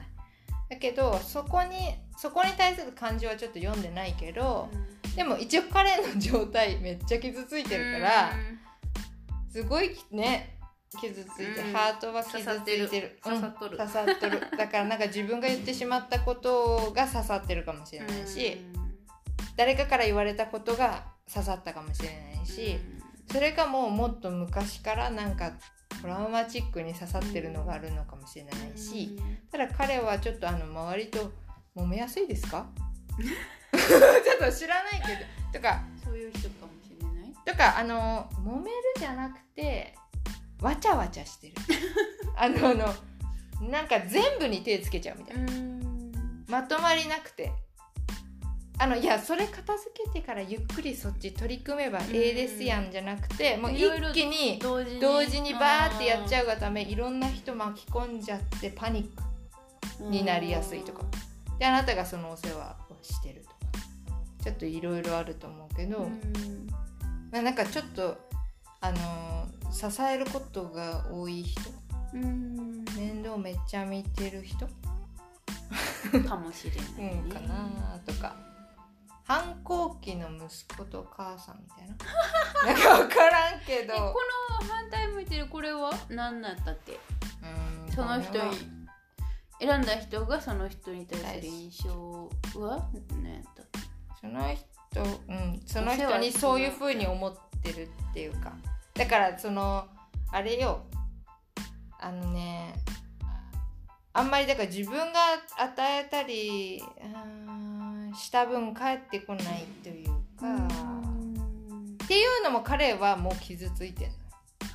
[0.70, 4.70] だけどそこにそこに対する感情はちょっと読んでないけど、
[5.16, 8.32] でも一応彼の状態めっちゃ傷ついてるから、
[9.52, 10.55] すごいね
[10.96, 11.74] 傷ついて、うん。
[11.74, 13.20] ハートは傷ついてる。
[13.24, 13.72] 刺さっとる。
[13.72, 13.78] うん。
[13.78, 14.40] 刺さっとる。
[14.58, 18.58] だからなんか自分が言ってしまったことが刺さってるかもしれないし、
[19.56, 22.78] 誰かから言われたことが刺さったかもしれないし、
[23.32, 25.54] それかもうもっと昔からなんか
[26.02, 29.18] トラウマチックに刺さってるのがあるのかもしれないし、
[29.52, 31.32] ただ彼はちょっとあの周りと
[31.76, 32.68] 揉めやすいですか？
[33.18, 35.60] ちょっと知らないけど。
[35.60, 37.34] とかそういう人かもしれない。
[37.46, 39.96] とかあの揉めるじゃなくて
[40.66, 41.54] わちゃわちゃしてる。
[42.36, 45.52] あのあのなんか全部に手つけちゃうみたいな、
[46.48, 47.52] まとまりなくて。
[48.78, 55.00] あのいやそれ片付けてからゆっくりそっち取り組めばええですやんじゃなくてもう一気に同時に。
[55.00, 61.06] 同時にバーってやっちゃうがためいろんな人巻き込んじゃってパニックになりやすいとか。
[61.58, 63.56] であなたがそのお世話をしてるとか。
[64.44, 66.10] ちょっといろいろあると思うけど、
[67.32, 68.25] まあなんかちょっと
[68.88, 69.26] あのー
[69.76, 71.60] 支えることが多い人。
[72.14, 74.66] 面倒めっちゃ見てる人、
[76.26, 78.00] かもしれない、うん、かな。
[78.06, 78.38] とか
[79.26, 81.96] 反抗期の息子と母さんみたいな。
[82.74, 84.14] なんか分からんけえこどの
[84.66, 86.98] 反対向いてるこれは何なんだっけ？
[87.44, 87.92] うん。
[87.92, 88.40] その人
[89.60, 92.90] 選んだ人がその人に対する印象は
[93.22, 93.44] ね
[94.22, 95.62] その人うん。
[95.66, 98.54] その人にそういうふうに思ってるっていうか
[98.96, 99.86] だからその
[100.32, 100.82] あれよ。
[102.00, 102.74] あのね
[104.14, 105.20] あんまりだから自分が
[105.58, 110.08] 与えたりうんした分返ってこないという
[110.40, 110.68] か
[112.04, 114.16] っていうのも彼はもう傷ついてんの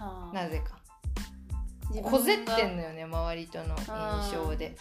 [0.07, 0.35] はあ。
[0.35, 0.79] なぜか。
[2.03, 4.77] こぜってんのよね周りとの印象で。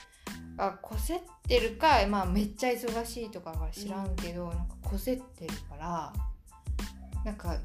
[0.58, 6.14] あこぜってるか、まあ、めっちゃ忙しいとかは知らんけど、なんかこぜってるから
[7.24, 7.58] なんか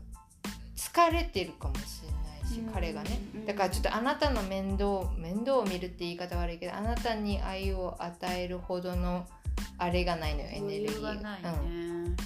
[0.93, 2.73] 疲れてるかもしれないし、うん。
[2.73, 3.19] 彼がね。
[3.35, 3.47] うん。
[3.47, 9.27] だからちょっとあなたの面倒面倒を見るって言い方悪いけどあなたに愛を与えるほどの
[9.79, 11.01] あれがないのよエネルギー。
[11.01, 12.17] がないね、うん、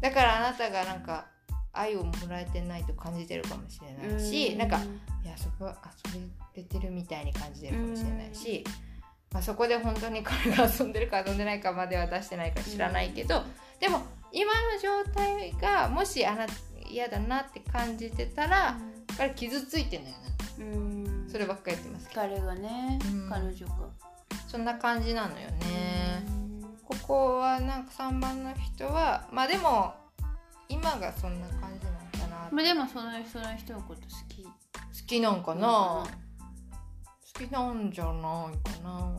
[0.00, 1.26] だからあなたがなんか
[1.72, 4.78] 愛をもらえてないと感じてるかもしれないし、なんか
[5.24, 5.76] いやそこは
[6.12, 6.20] 遊
[6.54, 8.64] べてるみたいに感じてるかもしれないし、
[9.32, 13.42] まあ、そこで本当に彼が遊んでるか遊んでないかまでは出してないか知らないけど、
[13.78, 14.02] でも
[14.32, 16.46] 今の状態がもしあな
[16.90, 18.76] 嫌だなって感じてたら、
[19.16, 20.14] 彼傷ついてんのよ
[20.58, 20.68] なう
[21.26, 21.30] ん。
[21.30, 23.28] そればっかり言ってます彼がね、うん。
[23.28, 23.74] 彼女が。
[24.46, 26.24] そんな感じなのよね、
[26.82, 29.94] ここはなんか3番の人はまあでも
[30.70, 31.96] 今がそんな感じなん
[32.30, 34.44] かなまあでもそのその人のこと好き。
[34.44, 34.50] 好
[35.06, 36.06] きなんかな、好
[37.34, 38.18] きなんじゃないか
[38.82, 39.12] な。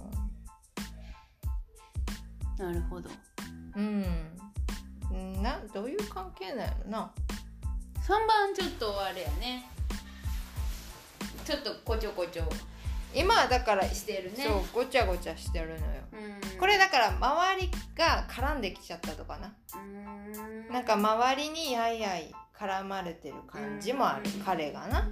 [2.65, 3.07] なるほど。
[3.75, 4.03] うん。
[5.41, 7.11] などういう関係なのな
[8.09, 9.69] 3番ちょっとあれやね。
[11.45, 12.43] ちょっとこちょこちょ。
[13.13, 14.45] 今はだからしてるね。
[14.45, 15.81] そうごちゃごちゃしてるのよ。
[16.13, 16.59] うん。
[16.59, 19.53] これだから周りが絡んできちゃったとかな。
[19.75, 20.73] うん。
[20.73, 24.43] なんか周りにやいやい絡まれてる感じもあるうん。
[24.43, 25.07] 彼がな。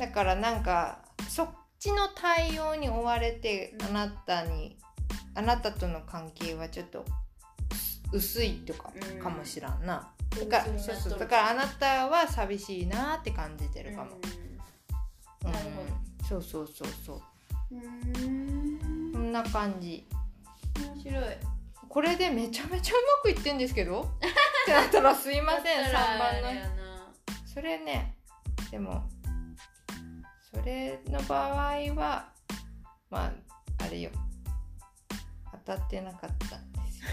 [0.00, 4.76] だからなんかそっちの対応に追われてうんあなたに
[5.36, 7.04] あなたとの関係はちょっと
[8.12, 9.20] 薄いとかうん。
[9.20, 11.18] かもしらんな、うんだからうんそうそう。
[11.18, 14.10] だからあなたは寂しいなって感じてるかも、
[15.44, 15.52] うん。
[15.52, 17.74] なるほどそうそうそうそう。
[17.74, 20.06] うんこんな感じ。
[20.94, 21.24] 面白い。
[21.88, 24.02] これでめちゃめちゃうまくいってんですけど？
[24.16, 26.48] ってなったらすいません3だったらあ番の。
[27.46, 28.16] それね
[28.70, 29.02] でも
[30.54, 32.32] それの場合は
[33.10, 33.32] まあ
[33.84, 34.10] あれよ。
[35.64, 37.08] 当たってなかったんですよ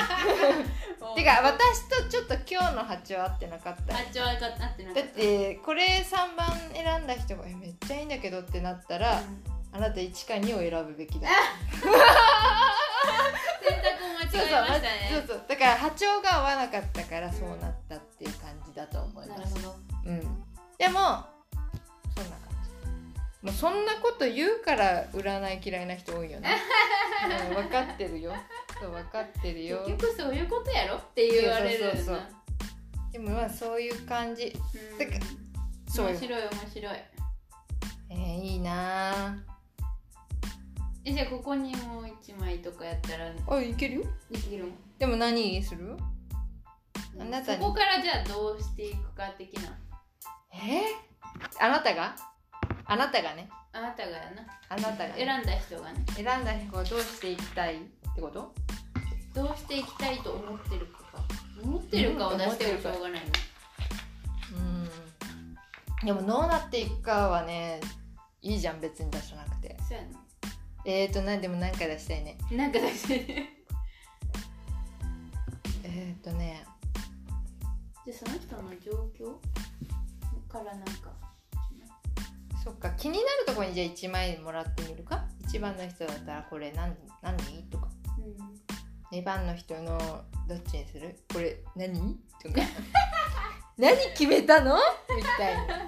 [1.16, 9.22] てか私とちょっと今日の波長合ってなかったあっちは合ってなかだってこれ3番選んだ人がえ「めっちゃいいんだけど」ってなったら、
[9.72, 11.28] あなた1か2を選ぶべきだ
[11.80, 11.90] 選
[13.82, 15.10] 択を間違えましたね。
[15.10, 15.44] そうそう。
[15.48, 19.40] だから波長が合わなかったからそうなったっていう感じだと思います。
[19.40, 19.76] なるほど。
[20.06, 20.20] うん、
[20.78, 21.24] でもそんな感
[22.64, 23.46] じ。
[23.46, 26.56] もうそんなこと言うから占い嫌いな人多いよね、
[27.48, 28.34] うん、分かってるよ
[28.80, 29.84] そう分かってるよ。
[29.86, 32.20] 結局そういうことやろって言われるそうそうそう。
[33.12, 34.46] でもまあそういう感じ。
[34.46, 35.26] うか
[35.88, 36.12] そうよ。
[36.12, 36.94] 面白い面白い。
[38.10, 39.36] えー、いいな。
[41.04, 44.02] えじゃあここにもう一枚とかやったらああいけるよ。
[44.30, 45.96] できるのでも何にする？
[47.18, 47.62] あなたに。
[47.62, 49.78] そこからじゃあどうしていくか的な。
[50.52, 52.14] えー、あなたが？
[52.84, 53.48] あなたがね。
[53.72, 54.42] あなたがやな。
[54.68, 56.04] あなたがね、選んだ人がね。
[56.14, 57.80] 選んだ人はどうしていきたい？
[58.12, 58.54] ってこと？
[59.34, 61.24] どうしていきたいと思ってるかか。
[61.62, 63.20] 思ってるかを出してもしょうがないね。
[66.02, 66.06] うん。
[66.06, 67.80] でもどうなっていくかはね
[68.42, 69.76] いいじゃん別に出さなくて。
[69.88, 70.08] そうやな。
[70.84, 72.38] えーとなんでも何か出したいね。
[72.50, 73.56] なんか出してね
[75.84, 76.64] えーとね。
[78.06, 79.36] じゃあその人の状況
[80.50, 81.12] からなんか。
[82.64, 82.90] そっか。
[82.90, 87.36] 気になるところにじゃあ1枚もらってみるか？1番の人だったらこれ何何？
[87.70, 87.86] とか。
[87.86, 87.99] う
[89.12, 89.98] 2番の人の
[90.48, 91.16] どっちにする？
[91.32, 92.16] これ何？
[92.42, 92.60] とか。
[93.76, 94.76] 何決めたの？
[95.16, 95.86] みたいな。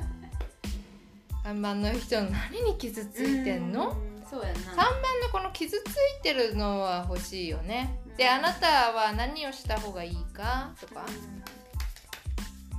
[1.52, 2.30] 3番の人の。
[2.30, 3.90] 何に傷ついてんの？
[3.90, 4.24] うん。
[4.28, 4.58] そうやな。
[4.60, 4.84] 3番
[5.20, 7.98] のこの傷ついてるのは欲しいよね。
[8.16, 8.30] でうん。
[8.30, 10.74] あなたは何をした方がいいか？
[10.80, 11.06] とか。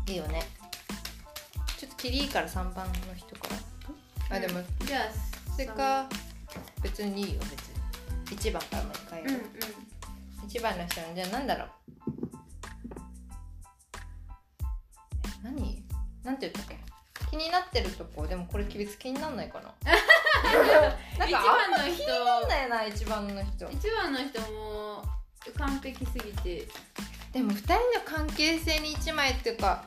[0.08, 0.42] いいよね。
[1.78, 3.50] ちょっとキリいいから3番の人か
[4.30, 4.38] ら。
[4.38, 6.10] あでもじゃあそれか
[6.82, 7.73] 別にいいよ別に
[8.26, 9.22] 1番からもう一回。
[9.22, 9.42] うんうん。
[10.48, 11.70] 1番の人のじゃあ何だろう。
[15.26, 15.84] え何？
[16.24, 16.78] なんて言ったっけ？
[17.30, 18.28] 気になってるとこ？
[18.28, 19.74] でもこれ別に気になんないかな？
[21.18, 23.70] なん一か番の人気になんないな1番の人。
[23.72, 25.04] 一番の人も
[25.58, 26.68] 完璧すぎて。
[27.32, 29.86] でも2人の関係性に1枚っていうか。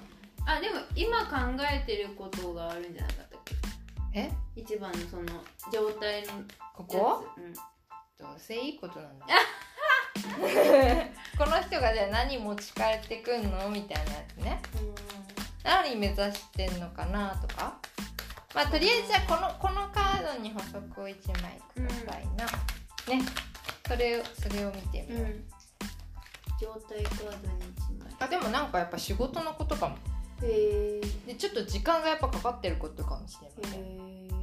[0.49, 1.37] あでも今考
[1.72, 3.55] えてることがあるんじゃなかったっけ？
[4.14, 4.33] え？
[4.57, 5.25] 一番のその
[5.72, 6.33] 状態の
[6.75, 7.27] ここ？
[7.37, 7.55] うん
[8.18, 9.26] どうそれいいことなんだ。
[11.37, 14.62] この人がじゃあ何持ち帰ってくんのみたいなやつね。
[15.62, 17.79] 何目指してんのかなとか。
[18.55, 23.22] まあとりあえずじゃあこのこのカードに補足を1枚くださいな、ね。
[23.87, 25.48] それをそれを見てみよう、うん
[26.59, 28.16] 状態カードに1枚。
[28.18, 29.98] あでもなんかやっぱ仕事のことかも。
[30.42, 34.37] へえでちょっと時間がやっぱかかってることかもしれないねへ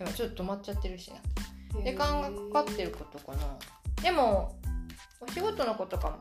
[0.00, 1.16] 今ちょっと止まっちゃってるしな。
[1.16, 3.58] え時間がかかってることかな。
[4.02, 4.56] でも
[5.20, 6.18] お仕事のことかも。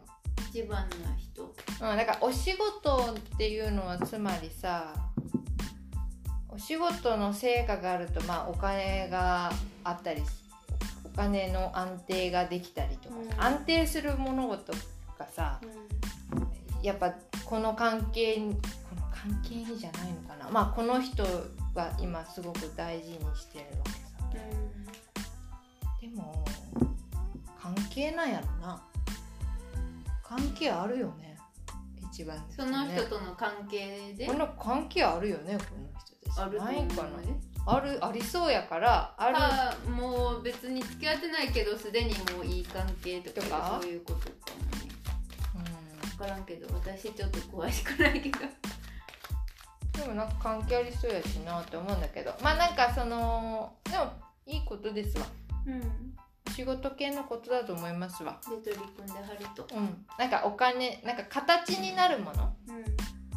[0.49, 1.43] 一番の人。
[1.43, 4.93] うん、だからお仕事っていうのはつまりさ
[6.49, 9.51] お仕事の成果があるとまあお金が
[9.83, 10.23] あったり
[11.05, 13.43] お金の安定ができたりとか、うん。
[13.43, 14.73] 安定する物事
[15.19, 15.59] がさ
[16.81, 17.13] やっぱ
[17.45, 18.61] この関係にこ
[18.95, 20.49] の関係にじゃないのかな。
[20.49, 21.23] まあこの人
[21.75, 23.91] が今すごく大事にしてるわけ。
[23.91, 23.96] さ
[26.15, 26.45] でも
[27.59, 28.81] 関係なんやろな。
[30.23, 31.37] 関係あるよね。
[32.11, 34.25] 一番ですそねの人との関係で？
[34.27, 36.39] この関係あるよねこの人たち。
[36.39, 37.09] あるとないかな。
[37.69, 39.35] あるありそうやからある。
[39.35, 43.79] かもう別に付き合ってないけどすでにもういい関係とかとか？
[43.81, 44.85] そういうことかも。
[44.85, 44.91] ね
[45.55, 46.09] うん。
[46.09, 48.39] 分からんけど私ちょっと詳しくないけど
[49.93, 54.13] でもなんか関係ありそうやしなって思うんだけどまあなんかそのでも
[54.45, 55.25] いいことですわ
[55.67, 56.17] うん。
[56.53, 58.39] 仕事系のことだと思いますわ。
[58.63, 59.67] で取り組んではると。
[59.75, 60.05] うん。
[60.17, 62.55] なんかお金なんか形になるもの。
[62.69, 62.85] うん。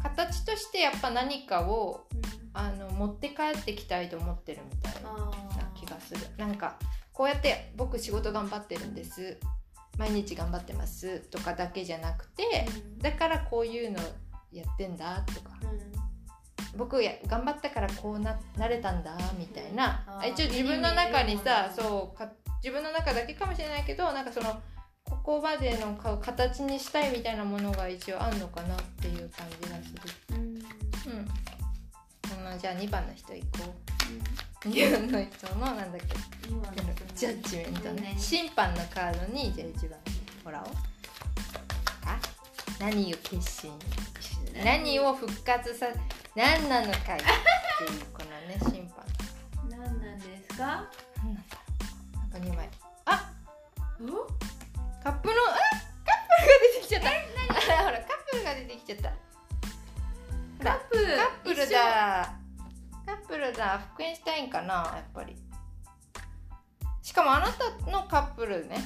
[0.01, 2.07] 形としてやっぱ何かを
[2.53, 5.31] あの持って帰ってきたいと思ってるみたいなあ
[5.75, 6.21] 気がする。
[6.37, 6.77] なんか
[7.13, 9.37] こうやって僕仕事頑張ってるんです。
[9.97, 11.19] 毎日頑張ってます。
[11.19, 12.65] とかだけじゃなくて
[12.97, 13.99] だからこういうの
[14.51, 15.21] やってんだ。
[15.21, 15.51] とか
[16.75, 20.03] 僕や頑張ったからこうななれたんだみたいな。
[20.25, 22.29] 一応自分の中にさそうか
[22.63, 24.61] 自分の中だけかもしれないけどなんかその
[25.03, 29.93] ここまでのか形にしたいみたいなものが一応あんのかなっていう感じがす
[30.29, 30.37] る。
[30.37, 30.45] うん。
[32.51, 32.59] うん。
[32.59, 33.73] じゃあ2番の人行こ
[34.65, 35.91] う2番の人のなん。
[35.91, 36.15] だっけ
[37.15, 39.99] ジャッジメントね何審判のカードにじゃあ1番
[40.45, 40.73] もらおう
[42.05, 42.17] あ
[42.79, 43.71] 何を決心
[44.63, 45.87] 何を復活さ
[46.35, 49.05] 何なのかいっていうこのね審判。
[49.69, 50.85] 何なんですか？
[51.17, 51.47] 何なん。
[51.49, 51.61] だろ
[52.15, 52.69] うなんか2枚。
[53.05, 53.31] あ
[54.01, 54.03] お？
[55.03, 55.47] カップのあ
[56.05, 57.09] カップルが出てきちゃった。
[57.09, 59.09] あ ほらカップルが出てきちゃった。
[60.63, 61.79] カップカップルだ。
[63.05, 63.79] カップルだ。
[63.79, 65.35] 復縁したいんかなやっぱり。
[67.01, 68.77] しかもあなたのカップルね。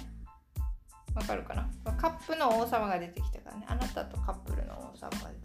[1.14, 1.70] わかるかな？
[1.98, 3.66] カップの王様が出てきたからね。
[3.68, 5.45] あなたとカップルの王様が出てき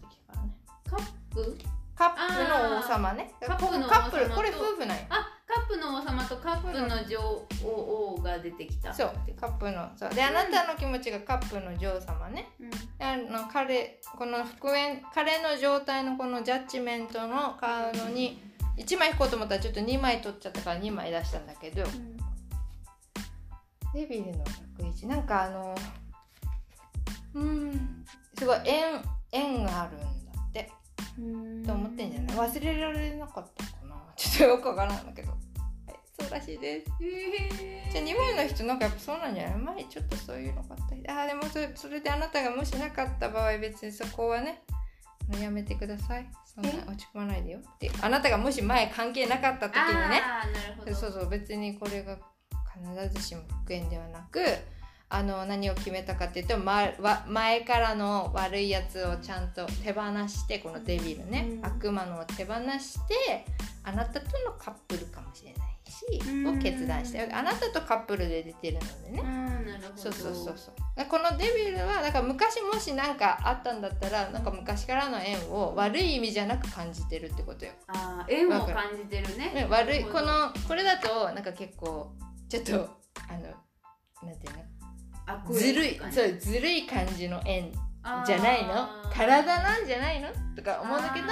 [0.91, 1.01] カッ
[1.33, 1.57] プ？
[1.95, 3.31] カップの王様ね。
[3.39, 3.89] カップの王様と。
[3.89, 7.19] カップルこれ夫婦なんよあカップの王様とカップの女
[7.63, 8.93] 王が出てきた。
[8.93, 9.11] そう。
[9.39, 10.09] カップのそう。
[10.13, 12.49] であなたの気持ちがカップの女王様ね。
[12.59, 12.71] うん。
[13.05, 18.41] あの彼この復縁彼の状態のこのジャッジメントのカードに
[18.77, 21.83] 1枚引こうと思ったらちょっと2枚取っちゃったから2枚出したんだけど。
[23.93, 24.43] デビルの
[24.79, 25.75] 101なんかあの
[27.35, 28.05] うん。
[28.37, 29.01] すごい縁
[29.31, 30.05] 縁があるんだ
[31.11, 32.37] って思ってんじゃない？
[32.49, 33.95] 忘れられなかったかな？
[34.15, 35.39] ちょっとよくわからんだけど、はい、
[36.19, 36.91] そうらしいです。
[37.03, 37.91] へー。
[37.91, 39.57] じゃあ2枚の人なんかやっぱそうなんじゃない？
[39.59, 41.07] 前ちょっとそういうのがあったり。
[41.07, 44.61] あーでもそれそれであなたがもしなかった場合別にそこはね
[45.39, 46.27] やめてください。
[46.45, 46.73] そんなえ？
[46.87, 50.21] 落ち込まないでよってあなたがもし前関係なかった時にね。
[50.93, 52.17] そうそう別にこれが
[52.73, 54.39] 必ずしも復縁ではなく
[55.13, 61.65] あの何を決めたかっていうと、ま、わ前からの悪いやつをちゃんと手放してこのデビルね、うん。
[61.65, 63.45] 悪魔のを手放して
[63.83, 66.57] あなたとのカップルかもしれないし、うん。
[66.57, 70.01] を決断してあなたとカップルで出てるのでね、うんなるほど。
[70.01, 71.05] そうそうそうそう。
[71.09, 77.73] このデビルはだから昔もし何かあったんだったらなんか昔からの縁を悪い意味じゃなく感じてるってことよ。
[77.87, 79.51] あー縁を感じてるね。
[79.53, 82.13] ね、悪いこのこれだとなんか結構
[82.47, 82.73] ちょっと
[83.29, 84.59] あのなんていうの？
[84.59, 84.70] 悪
[85.51, 87.71] ずるいそうずるい感じの縁
[88.25, 88.87] じゃないの？
[89.13, 90.27] 体なんじゃないの？
[90.55, 91.27] とか思うんだけど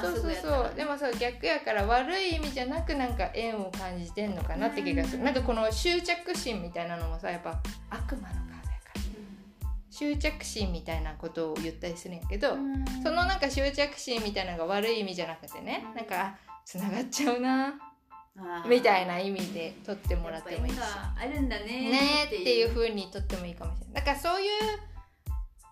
[0.00, 5.18] そうそうそうでもそう逆やから悪い意味じゃなくなんか縁を感じてんのかなって気がする。
[5.18, 5.24] うん。
[5.24, 9.00] なんかこの執着心みたいなのもさやっぱ悪魔のカードやから。
[9.90, 12.84] 執着心みたいなことを言ったりするんやけど、うん。
[13.02, 17.74] そのなんか執着心みたいなのが悪い意味じゃなくてね、うんなんかつながっちゃうな
[18.68, 20.78] みたいな意味で取ってもらってもいいし。
[20.80, 21.66] あるんだね。
[21.66, 23.94] ねーっていう風に取ってもいいかもしれない。
[23.94, 24.50] だからそういう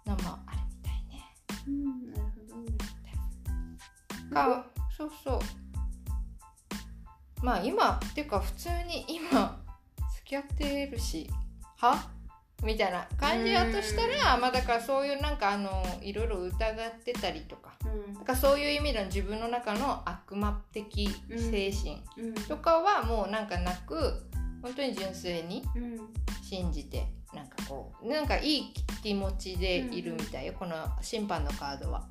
[0.08, 1.34] のもあるみたいね。
[1.66, 4.34] うんなるほど。
[4.34, 5.40] かそうそう。
[7.44, 9.62] まあ今っていうか普通に今
[10.32, 11.28] き合ってるし。
[11.76, 12.08] は？
[12.62, 17.72] みたいな感じだとしたらまあだからそういうなんかあのいろいろ疑ってたりとか。
[17.84, 18.14] うん。
[18.14, 22.34] なんかそういう意味での自分の中の悪魔的精神うん。
[22.34, 24.22] とかはもうなんかなく
[24.62, 26.00] 本当に純粋にうん。
[26.42, 32.04] 信じてなんかこうなんかいい気持ちでいるみたいよ、この審判のカードは。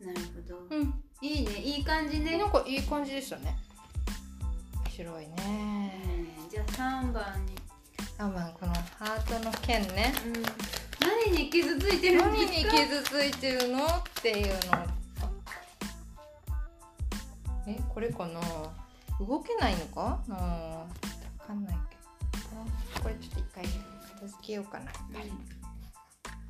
[0.00, 0.76] なるほど。
[0.76, 1.52] うん、いいね。
[1.58, 2.38] いい感じね。
[2.38, 3.56] なんかいい感じでしたね。
[4.84, 5.92] 面白いね。
[6.44, 6.50] うん。
[6.50, 6.64] じゃあ
[7.02, 7.57] 3番に
[8.20, 10.12] あまあこのハートの剣ね。
[10.26, 10.32] うん。
[11.00, 12.72] 何に傷ついてるん何にですか？
[12.72, 14.54] 傷ついてるのっていうの。
[17.68, 18.40] えこれかな？
[19.20, 20.20] 動けないのか？
[20.26, 20.86] なわ
[21.46, 21.96] かんないけ
[22.96, 23.02] ど。
[23.02, 23.64] これちょっと一回
[24.14, 24.90] 片付けようかな。
[24.90, 24.94] い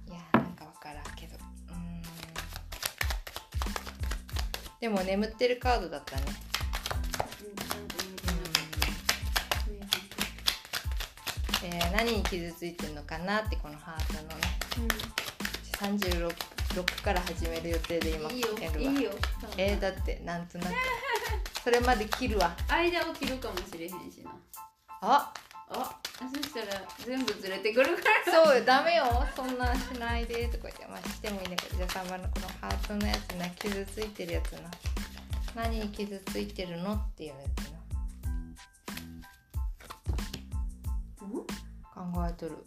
[0.08, 1.36] やーなんかわからんけど。
[1.36, 2.02] うーん。
[4.80, 6.22] でも眠ってるカードだったね
[11.64, 14.58] えー何に傷ついてるのかなってこのハートのね。
[15.78, 16.32] 36
[16.74, 18.92] 6から始める予定で今やるわ。
[18.92, 19.10] いいよ。
[19.56, 20.74] えーだってなんとなく。
[21.64, 22.56] それまで切るわ。
[22.68, 24.30] 間を切るかもしれへんしな。
[25.00, 25.32] あ！
[25.70, 28.44] あそしたら全部ずれてくるから。
[28.44, 29.04] そうよダメよ。
[29.36, 30.86] そんなんしないでとか言って。
[30.86, 31.76] まあしてもいいんだけど。
[31.76, 33.48] じゃあ3番のこのハートのやつな。
[33.50, 34.70] 傷ついてるやつな。
[35.54, 37.77] 何に傷ついてるのっていうやつな
[41.98, 42.64] 考えとる。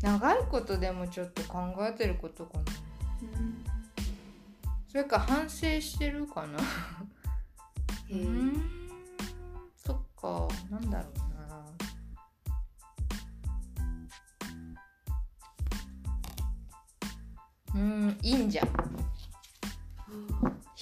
[0.00, 2.64] 長いことでもちょっと考えてることかな。
[4.88, 6.58] それか反省してるかな。
[6.58, 6.62] へ
[8.12, 8.22] え。
[8.22, 8.62] うん。
[9.76, 10.48] そっか。
[10.70, 11.18] なんだろう
[17.74, 17.74] な。
[17.74, 18.18] うん。
[18.22, 18.66] 忍者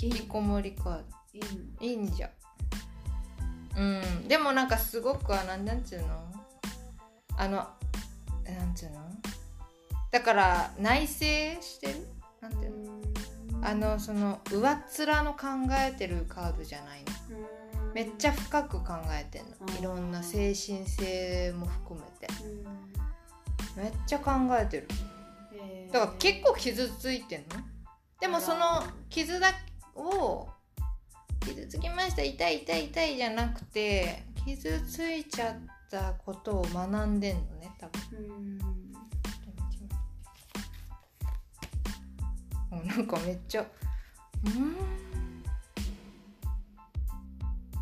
[0.00, 1.04] 引きこもりカード
[1.80, 2.30] いいの忍者
[3.76, 4.28] うん。
[4.28, 6.06] でもなんかすごくあなんなんつうの？
[7.36, 7.66] あのな
[8.66, 9.00] んつうの？
[10.10, 11.14] だから内省
[11.60, 12.06] してる？
[12.40, 13.66] なんていうの？
[13.66, 15.46] あのその上っ面の考
[15.88, 17.12] えてるカードじゃないの。
[17.94, 19.78] めっちゃ深く考えてんの。
[19.78, 22.32] いろんな精神性も含めて。
[23.76, 24.88] めっちゃ考えてる。
[25.92, 27.46] だから結構傷ついてんの？
[28.20, 29.52] でもその傷だ
[29.94, 30.48] を
[31.44, 35.56] 傷つきました痛い痛い痛いじゃなくて傷ついちゃっ
[35.90, 38.58] たことを学んでんのね多分。
[42.70, 43.66] もうなんかめっちゃ
[44.46, 44.76] うん。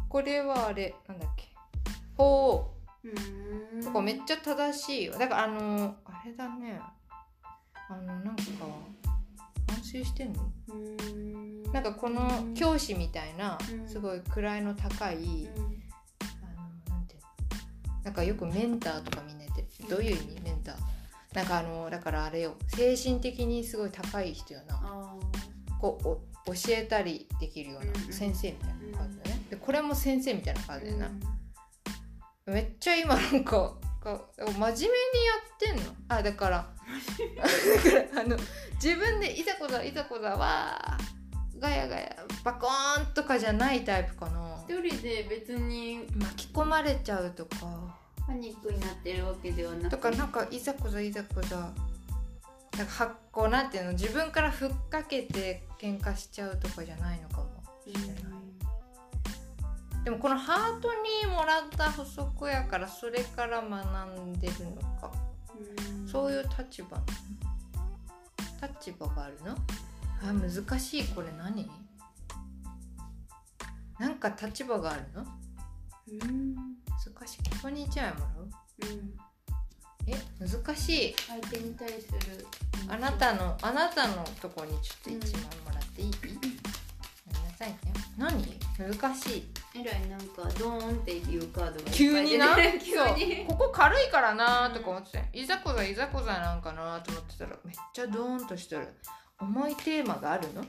[0.09, 1.45] これはあれなんだっけ。
[2.17, 5.13] ほうとかめっちゃ正しいよ。
[5.13, 6.81] だからあのあれだね。
[7.89, 8.43] あのなんか
[9.93, 10.53] 反省してんの？
[11.73, 13.89] なんかこの教師みたいなうん。
[13.89, 15.67] すごい位の高い、あの
[18.05, 19.89] なんかよくメンターとかみんな言ってる。
[19.89, 20.41] どういう意味？
[20.43, 20.77] メンター。
[21.35, 22.55] なんかあのだからあれよ。
[22.69, 25.17] 精神的にすごい高い人よな。
[25.81, 29.43] こうお教えたりできるようなん先生みたいなカードだね。
[29.51, 31.11] でこれも先生みたいなカードだよな、
[32.47, 34.89] めっちゃ今なんかか真面目にや
[35.47, 35.83] ってんの？
[36.09, 36.69] あだから
[37.37, 38.37] だからあの
[38.75, 40.99] 自分でいざこざいざこざは
[41.59, 44.65] ガヤガヤバコーンとかじゃないタイプかな。
[44.69, 47.99] 一人で別に巻き込まれちゃうとか。
[48.27, 49.91] パニックになってるわけではなく。
[49.91, 51.57] とかなんかいざこざいざこざ。
[51.57, 53.93] なんか発こうなんていうの？
[53.93, 57.51] 自分からふっかけて喧嘩しちゃうとかじゃないのかも。
[57.87, 58.23] しれない、
[60.05, 64.71] でもこのハートにもらった補足やからそれから学んでるの
[65.01, 65.11] か
[66.11, 67.01] そういう立場。
[68.63, 69.57] 立場があるの？
[70.23, 71.05] あ難しい。
[71.05, 71.71] これ何？
[73.99, 75.25] なんか立場があるの？
[76.23, 76.55] うん。
[76.55, 77.39] 難しい。
[77.51, 78.49] ここに1枚もらう？
[78.93, 79.15] うん。
[80.07, 81.15] え難しい。
[81.29, 82.47] 相手に対する。
[82.89, 86.41] あなたのあなたのとこにちょっと1枚もらっていい、ごめんな
[87.61, 87.79] さいね
[88.17, 88.43] 何？
[88.79, 89.51] 難しい。
[89.75, 92.57] えらいなんかドーンっていうカードが急にな？
[92.81, 93.45] 急に。
[93.47, 98.89] ここ軽いからなとか思ってていざこざいざこざなんかなと思ってたらめっちゃドーンとしてる。
[99.39, 100.65] 重いテーマがあるの？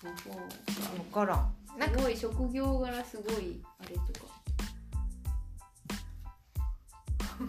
[0.00, 1.24] 分か。
[1.26, 1.54] らん。
[1.76, 4.32] なんかすごい職業柄すごいあれとか。
[7.38, 7.48] 分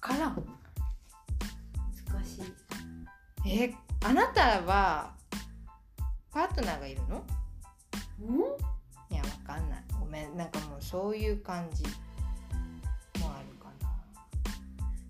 [0.00, 0.44] からん。
[2.14, 2.40] 難し
[3.44, 3.52] い。
[3.64, 5.12] えあなたは
[6.30, 7.24] パートナーがいるの？
[9.10, 9.84] いやわかんない。
[9.98, 10.36] ごめん。
[10.36, 11.84] なんかもうそういう感じ
[13.20, 13.90] もあるかな。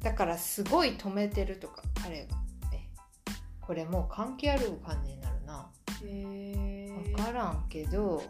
[0.03, 2.37] だからすごい止めてるとか彼が
[2.73, 2.81] え
[3.61, 5.71] これもう関係ある感じになるな。
[6.05, 8.23] へ分からんけど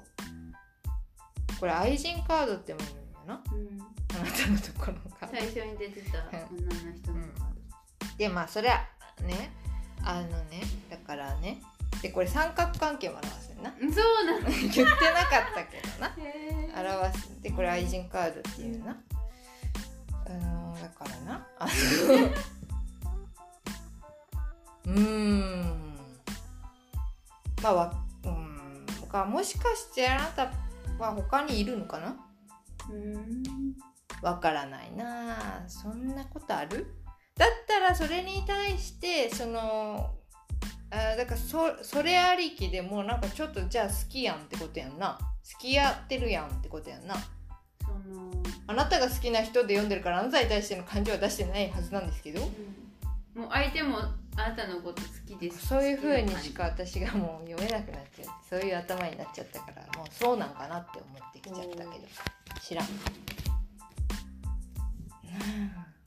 [1.61, 3.43] これ愛人カードっても言うんよな。
[3.53, 3.81] うん。
[3.81, 5.39] あなたのところのカード。
[5.39, 8.87] 最初に出てた女の人のカーでまあそれは
[9.22, 9.53] ね
[10.03, 11.61] あのねだからね
[12.03, 13.70] でこれ三角関係も表すよな。
[13.70, 14.49] ドそうなの。
[14.49, 16.14] 言ってなかったけどな。
[16.16, 17.03] へー。
[17.05, 17.43] 表す。
[17.43, 18.97] でこれ愛人カードっていうな、
[20.26, 21.47] あのだからな。
[21.59, 21.70] あの
[24.86, 25.99] うーん。
[27.62, 28.86] まあわうん。
[29.01, 30.53] 他もしかしてあなた
[30.99, 32.16] は他にいるのかな？
[32.91, 33.43] うん。
[34.22, 35.64] わからないな。
[35.64, 36.95] あそんなことある？
[37.36, 40.14] だったらそれに対してその
[40.91, 45.18] あだからそそれありきでもうなんかちょっとじゃあ好きやんってことやんな。
[45.43, 47.14] 付き合ってるやんってことやんな。
[47.80, 48.30] その
[48.66, 52.41] あなたが好きな人で読んでるからあなたに対しての感情は出してないはずなんですけど。
[53.34, 53.99] もう相手も
[54.36, 55.66] あなたのこと好きです。
[55.66, 61.91] そういう風にしか私がもう読めなくなっちゃうそういう頭になっちゃったからもうそうなんかなって思ってきちゃったけど。
[62.61, 62.95] 知らん、うん。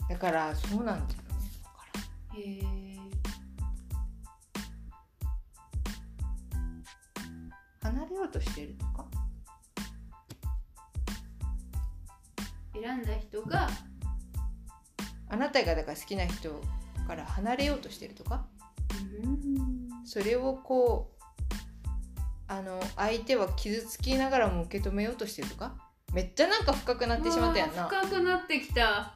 [0.09, 1.19] だからそうなんじゃ
[2.33, 3.00] ないへえ
[7.81, 9.05] 離れようとしてるとか？
[12.73, 13.69] 選んだ人が
[15.29, 16.61] あなたがだから好きな人
[17.07, 18.45] から離れようとしてるとか？
[19.23, 20.05] うん。
[20.05, 21.21] それをこう
[22.47, 25.73] あの相手は傷つきながらも受け止めようとしてるとか？
[26.13, 27.87] めっちゃなんか深くなってしまったやんな。
[27.87, 29.13] 深くなってきた。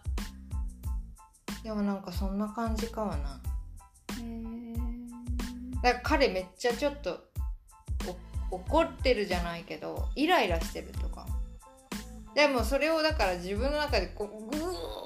[1.63, 3.41] でもなんかそんな感じかはな。
[4.21, 4.23] へ
[5.89, 7.34] え彼めっちゃちょっとお
[8.55, 11.25] 怒ってるじゃないけどイライラしてるとか。
[12.33, 14.57] でもそれをだから自分の中でこうグ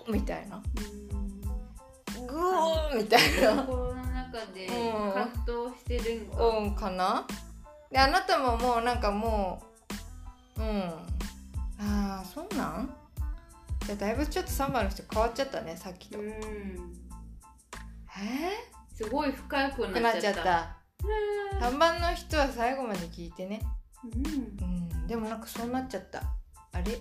[0.08, 0.62] ーみたいな。
[2.28, 3.64] グーみたいな。
[3.64, 5.12] 心の中でうん。
[5.14, 7.28] 葛藤してるんか、うんかな。
[7.91, 9.62] であなたももうなんかも
[10.58, 10.84] ううん。
[11.80, 12.93] ああそうなん？
[13.86, 16.28] じゃあだいぶちょっと3番の人変わっちゃったねさっきと、うん。
[16.28, 16.36] え
[18.93, 20.78] すごい深くなっちゃった
[21.62, 23.62] 3番の人は最後まで聞いてね。
[24.04, 24.12] うん。
[24.28, 24.30] う
[25.04, 25.08] ん。
[25.08, 26.22] でもなんかそうなっちゃった。
[26.72, 26.91] あれ？
[26.91, 27.00] へえ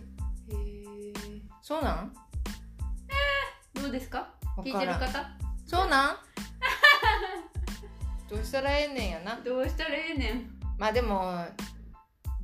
[1.63, 2.13] そうなん？
[3.75, 4.19] どうですか？
[4.57, 5.09] わ聞いてる方？
[5.67, 6.17] そうなん？
[8.31, 9.37] どうしたらええねんやな。
[9.45, 10.51] どうしたらええねん？
[10.79, 11.45] まあでも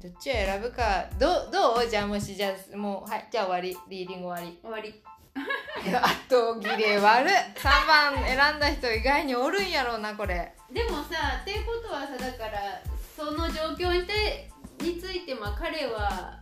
[0.02, 1.88] どっちを選ぶかどうどう？
[1.88, 3.28] じゃあもしじゃあもうはい。
[3.30, 3.76] じゃあ終わり。
[3.88, 4.58] リーディング終わり。
[4.62, 5.02] 終わり
[5.94, 7.32] あと切れ悪い。
[7.32, 10.54] 3番選んだ人意外におるんやろうなこれ。
[10.72, 12.80] でもさっていうことはさだから
[13.16, 16.40] その状況にてについても彼は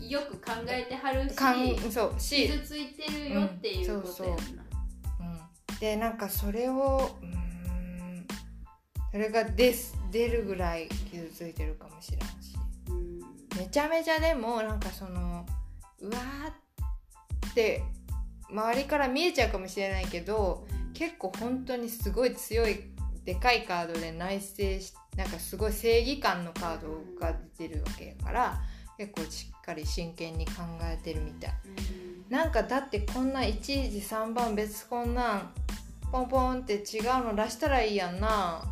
[0.00, 4.42] よく考えてはるしかんそうし、傷ついてるよっていうことやんな、
[5.20, 8.26] うん、でなんかそれをうーん
[9.12, 12.56] それがです出るぐらい傷ついてるかもしれんし。
[12.88, 13.20] うん。
[13.56, 15.46] めちゃめちゃでもなんかその
[16.00, 17.82] うわーって
[18.50, 22.80] 周りから見えちゃうかもしれないけど結構本当にすごい強い
[23.24, 28.60] でかいカードで内省しなんかすごい正義感のカードが出てるわけやから
[28.96, 31.52] 結構しっかり真剣に考えてるみたい。
[32.28, 35.54] なんかだってこんな1時3番別こんなん
[36.12, 38.62] ポンポンって違うの出したらいいやんな。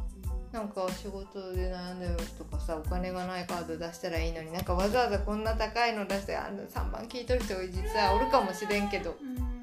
[0.53, 9.17] なんか仕事で悩んでるとかさお金がないカード出したらいいのになんかわざわざこんな高いの出してあの3番聞いとる人が実はおるかもしれんけど。
[9.21, 9.37] うん。
[9.37, 9.58] い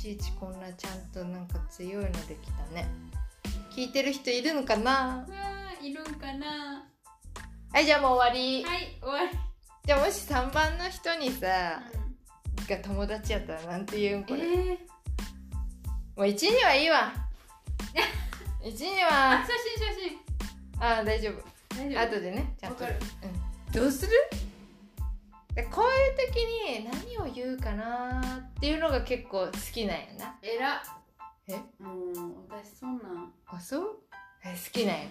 [0.00, 2.88] ちいちこんなちゃんとなんか強いのできたね。
[3.70, 5.26] 聞いてる人いるのかな？
[5.28, 6.86] うわーいるんかな？
[7.70, 8.64] はいじゃあもう終わり。
[8.64, 9.38] はい終わり、
[9.84, 11.82] じゃあもし3番の人にさ
[12.66, 14.78] が友達やったらなんて言うんこれ、えー、も
[16.16, 17.12] う1にはいいわ。
[18.64, 20.18] 1にあは写真写
[20.80, 21.44] 真あ大丈夫。
[21.76, 22.00] 大丈夫。
[22.16, 22.84] 後でねちゃんと。
[22.84, 23.00] わかる。
[23.68, 24.12] うん、どうする？
[25.60, 28.22] でこういう時に何を言うかな
[28.56, 30.34] っていうのが結構好きなんやな。
[30.42, 30.82] えら。
[31.48, 31.52] え？
[31.82, 32.14] もう
[32.48, 33.08] 私そんな。
[33.08, 33.98] んあそう？
[34.42, 35.02] え好きなんや。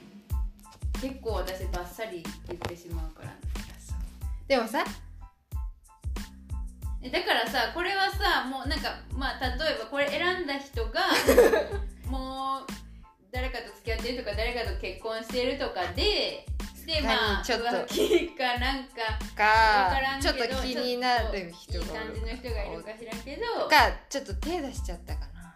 [0.99, 3.29] 結構私バッサリ言ってしまうから。
[4.47, 4.83] でもさ？
[7.03, 11.01] えだからさこれはさもうなんかまあ例えばこれ選んだ人が
[12.09, 12.65] もう
[13.31, 16.45] 誰かと付き合ってるとか誰かと結婚してるとかで
[16.89, 17.65] でまあちょっと。
[17.65, 18.91] 浮気かなんか
[19.35, 21.81] かちょっと気になる人い。
[21.81, 23.67] いがおる感じの人がいるか知らんけど。
[23.69, 23.75] か
[24.09, 25.53] ちょっと手出しちゃったかな。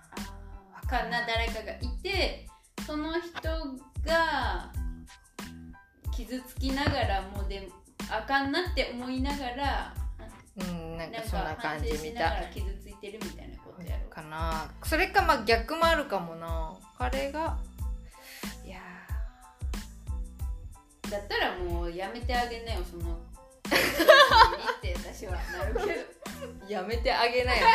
[0.75, 0.88] あー。
[0.88, 2.47] かな誰かがいて
[2.86, 3.41] その人
[4.05, 4.71] が
[6.15, 7.67] 傷つきながらもで
[8.11, 9.93] あかんなって思いながら
[10.57, 12.41] うんなんかそんな感じみたい。
[12.43, 14.69] ら傷ついてるみたいなことやろかな。
[14.84, 16.77] それかまあ逆もあるかもな。
[16.97, 17.57] 彼が
[21.09, 23.13] だったらもうやめてあげなよその。
[23.13, 25.81] って私はなるけ
[26.65, 27.67] どやめてあげなよ。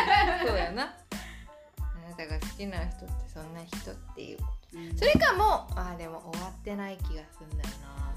[0.46, 0.82] そうやな。
[0.82, 4.78] あなたが好きな人ってそんな人っていうこと。
[4.78, 8.14] うんそれかもうあーでも終わってない気がするんだよな。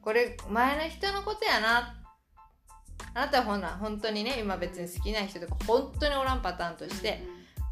[0.00, 1.94] これ前の人のことやな。
[3.14, 7.22] あなたはほな本当にね今別に好きな人とか本当におらんパターンとして、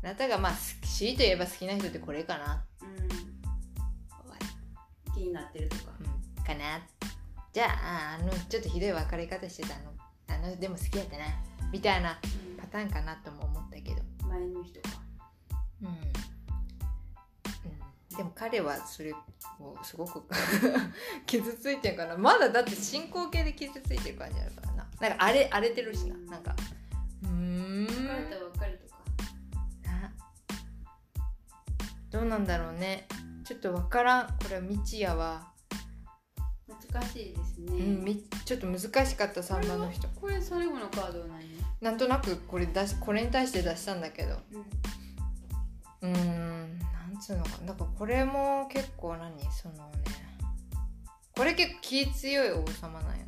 [0.02, 2.64] あなたがまあ好きといえば好きな人ってこれかな。
[2.82, 3.39] うんうん
[5.20, 5.82] 気になってるとか。
[6.00, 6.04] う
[6.40, 6.44] ん。
[6.44, 6.80] かな。
[7.52, 9.90] じゃああのちょっとひどい別れ方してたの。
[10.28, 11.24] あのでも好きやったな。
[11.70, 12.18] みたいな
[12.58, 13.96] パターンかなとも思ったけど。
[14.26, 14.88] 前の人か。
[15.82, 15.94] うん、うん、
[18.16, 19.16] でも彼はそれを
[19.82, 20.22] すごく
[21.26, 24.86] 傷ついてるからまだだって進行形で傷ついてる感じあるからな。
[25.00, 26.16] なんか荒れ荒れてるしな。
[26.32, 26.54] なんか
[27.22, 27.86] うーん。
[27.86, 28.96] 別れたら別れとか。
[29.84, 30.12] な。
[32.10, 33.08] どうなんだろうね
[33.50, 34.26] ちょっとわからん。
[34.28, 35.48] これは未知やわ、
[36.68, 40.06] 難しいですね、うん、みちょっと難しかった3番の人。
[40.20, 41.40] これ最後のカードは何？
[41.80, 44.36] なんとなくこれ出しこれに対して出したんだけど。
[46.02, 46.12] うん。
[46.12, 49.32] うーんなんつうのかだからこれも結構何？
[49.50, 49.90] そのね。
[51.36, 53.24] これ結構気強い王様なんや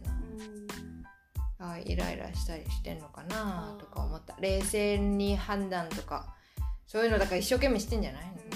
[1.58, 1.72] な。
[1.72, 3.74] あイライラしたりしてんのかな？
[3.76, 4.36] とか思った。
[4.38, 6.36] 冷静に判断とか。
[6.86, 8.22] そういうのだから一生懸命してんじゃない？
[8.26, 8.51] のかな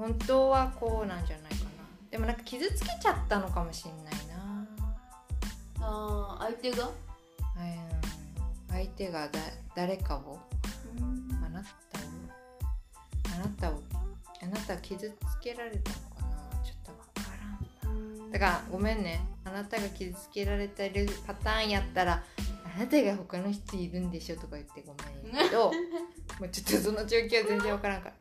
[0.00, 1.70] 本当はこうなんじゃないかな。
[2.10, 4.66] でもなんか傷つけちゃったのかもしんないな。
[5.82, 6.86] ああ相手が？
[6.86, 6.92] うん。
[8.70, 9.38] 相手がだ
[9.76, 10.38] 誰かを？
[11.44, 12.02] あなたを？
[13.34, 13.82] あなたを
[14.42, 16.64] あなたは傷つけられたのかな？
[16.64, 17.22] ちょっとわか
[17.84, 19.20] らんだからごめんね。
[19.44, 22.22] あなたが傷つけられてるパターンやったら
[22.74, 24.94] あなたが他の人いるんでしょとか言ってご
[25.24, 25.70] めんやけど
[26.40, 28.14] もうちょっとその状況は全然わからんから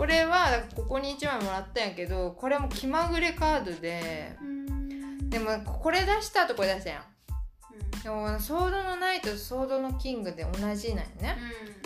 [0.00, 5.28] これはここに1枚もらったんやけどこれも気まぐれカードでうん。
[5.28, 8.02] でもこれ出したとこれ出したやん。
[8.02, 11.36] でもソードのナイトとソードのキングで同じなんよね。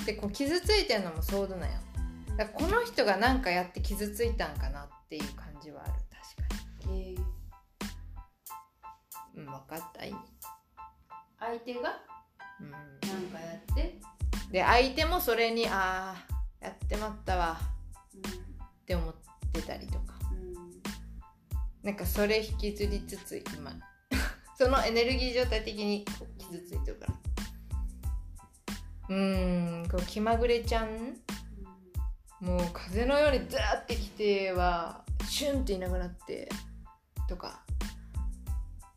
[0.07, 1.77] でこう傷ついてんのもソードなんよ
[2.37, 5.93] だこの人が何かやって傷ついたんかなっていう感じはある。
[5.93, 7.19] 確かえーに。
[9.39, 10.05] うん分かった？
[10.05, 10.19] 意味。
[11.41, 11.99] 相手が？
[12.61, 12.71] うん。
[12.71, 12.83] なん
[13.33, 13.99] かやって？
[14.53, 17.59] で相手もそれにああやってまったわ
[18.85, 19.15] って思っ
[19.53, 20.15] てたりとか。
[21.83, 23.73] なんかそれ引きずりつつ今。
[24.57, 26.05] そのエネルギー状態的に
[26.39, 27.15] 傷ついてるから。
[29.09, 31.17] うーんこう気まぐれちゃん？
[32.41, 36.49] もう風のようにザーってきてはシュンっていなくなって
[37.27, 37.63] とか。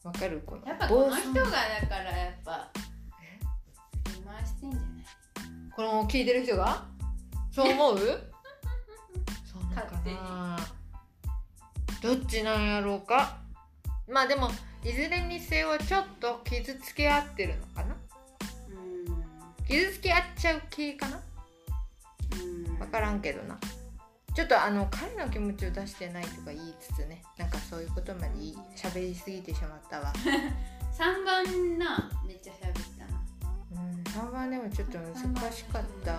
[0.04, 1.50] わかるこのやっぱこの人がだ
[1.88, 2.72] からやっぱ
[4.26, 5.72] 回してんじゃない？
[5.76, 6.86] この聞いてる人が？
[7.52, 8.32] そう思う？
[9.84, 10.16] 勝手に。
[10.16, 10.58] な
[12.02, 13.38] どっちなんやろうか？
[14.08, 14.50] まあでも
[14.84, 17.96] いずれにせよちょっと傷つけ合ってるのかな？
[19.68, 21.20] 傷つけ合っちゃう系かな？
[22.80, 23.58] 分からんけどな。
[24.34, 27.24] ちょっとあの彼の気持ちを出してないとか言いつつね。
[27.38, 28.28] なんかそういうことまで
[28.76, 30.14] 喋りすぎてしまったわ。
[30.94, 33.82] 3番なめっちゃ喋ったな。
[33.82, 36.14] うん3番でもちょっと難しかった。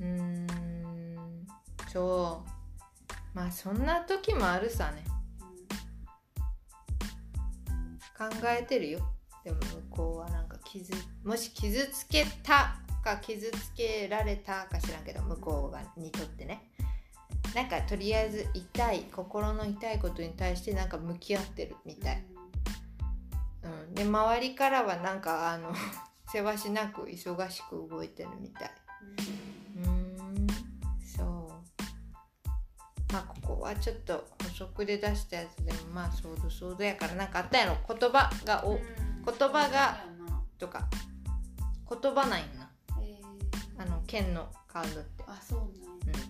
[0.00, 0.46] うーん
[1.88, 2.58] そう。
[3.34, 5.04] まあそんな時もあるさね。
[8.16, 9.00] 考えてるよ。
[9.44, 10.92] でも向こうはなんか傷
[11.24, 16.70] もし傷つけたか傷つけられたか知らんけど向こうがにとってね。
[17.54, 22.22] なんかとりあえず痛い心の痛いことに対してなんか向き合ってるみたい、
[23.62, 25.72] うん、で周りからはなんかあの
[26.30, 28.70] せわしなく忙しく動いてるみたい。
[33.12, 37.76] まあここはちょっと補足で出したやつでもまあそうどそうどやからなんかあったやろ。
[37.88, 40.04] 言葉がお、言葉が
[40.58, 40.86] とか
[41.88, 42.70] 言葉なんやな。
[43.00, 43.82] えー。
[43.82, 46.20] あの剣のカードって、あそうなんや。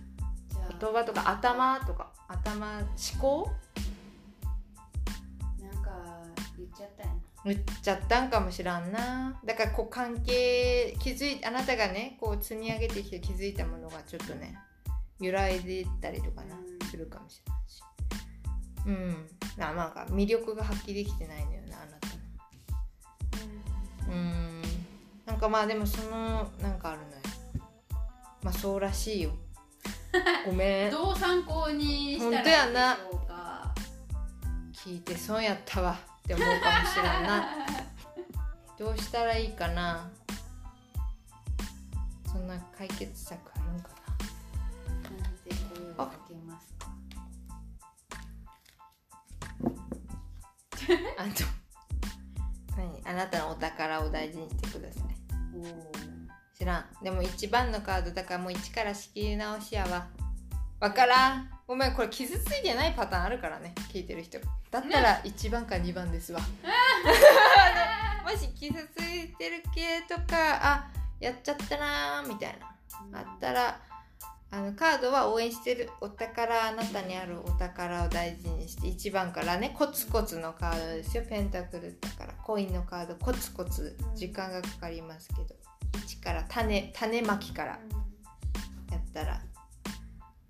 [0.69, 2.85] うん、言葉とか頭とか頭思
[3.19, 3.51] 考？
[5.61, 5.91] なんか
[6.57, 7.15] 言っちゃったやな。
[7.45, 9.39] 言っちゃったんかもしらんな。
[9.43, 14.57] だからこう関係気づいあなたがねこう積み上げてきて気づいたものがちょっとね
[15.19, 16.87] 揺らいでたりとかな、うん。
[16.87, 17.83] するかもしれないし。
[18.85, 19.29] うん。
[19.57, 22.07] ななんか魅力が発揮できてないのよなあなた
[24.07, 24.13] の。
[24.13, 24.61] うん。
[25.25, 27.19] なんかまあでもそのなんかあるのよ。
[28.41, 29.31] まあそうらしいよ。
[30.45, 30.91] ごめん。
[30.91, 33.73] どう参考にしたらいいでしょうか。
[34.73, 35.99] 聞いて損やったわ。
[36.23, 37.49] って思うかもしれんな。
[38.77, 40.09] どうしたらいいかな。
[42.31, 43.89] そんな解決策あるんか
[51.17, 51.43] あと
[52.77, 53.01] 何？
[53.05, 55.03] あなたのお宝を大事にしてください。
[56.57, 56.85] 知らん。
[57.03, 60.07] でも1番のカードだからもう1から仕切り直しやわ。
[60.79, 61.49] わからん。
[61.67, 64.39] ごめんこれ傷ついてないパターンあるからね聞いてる人。
[64.71, 66.39] だったら1番か2番ですわ。
[68.23, 73.19] もし傷ついてる系とかあやっちゃったなーみたいな。
[73.19, 73.79] あったら
[74.51, 75.89] あのカードは応援してる。
[76.01, 81.23] お宝あなたにあるお宝を大事にして1番からねコツコツのカードですよ。
[81.29, 85.55] ペンタクルだからコインのカードコツコツ時間がかかりますけど。
[85.93, 87.79] 1から種種まきから
[88.91, 89.41] やったら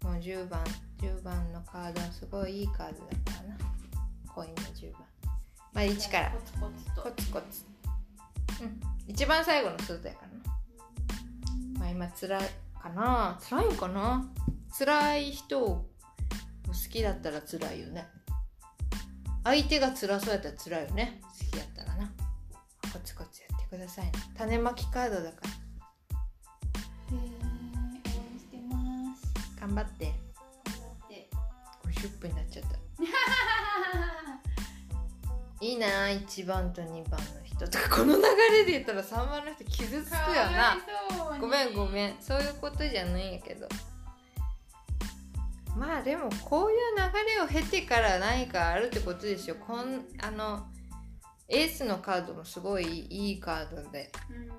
[0.04, 0.64] もう10番
[1.00, 3.58] 10番のカードはすごいいいカードだからな。
[4.28, 5.02] コインの10番。
[5.74, 6.32] まあ1から。
[6.96, 7.66] コツコツ
[8.62, 8.80] うん。
[9.08, 11.80] 一番最後のスートやからな。
[11.80, 12.50] まあ今辛い
[12.82, 13.40] かな？
[13.50, 14.30] 辛いんかな？
[14.78, 15.90] 辛い人を
[16.68, 18.08] 好きだったら辛いよね。
[19.44, 21.22] 相手が辛そうやったら辛いよね。
[21.24, 22.12] 好きやったらな。
[22.94, 24.12] コツコツやってくださいね。
[24.38, 25.50] 種まきカードだから。
[27.18, 27.26] へー応
[28.06, 29.22] 援してます。
[29.60, 30.14] 頑張って。
[31.10, 31.30] で
[31.86, 32.70] 50分になっちゃった
[35.62, 37.98] いいな1番と2番の人とか。
[37.98, 40.78] この流れで言ったら3番の人傷つくよな。
[41.40, 42.16] ごめんごめん。
[42.22, 43.68] そういうことじゃないんやけど。
[45.76, 49.56] まあでもこういう流れを経てから何かあるってことでしょ。
[49.56, 50.68] こんあの
[51.48, 54.12] エースのカードもすごいいいカードで。
[54.30, 54.50] うん。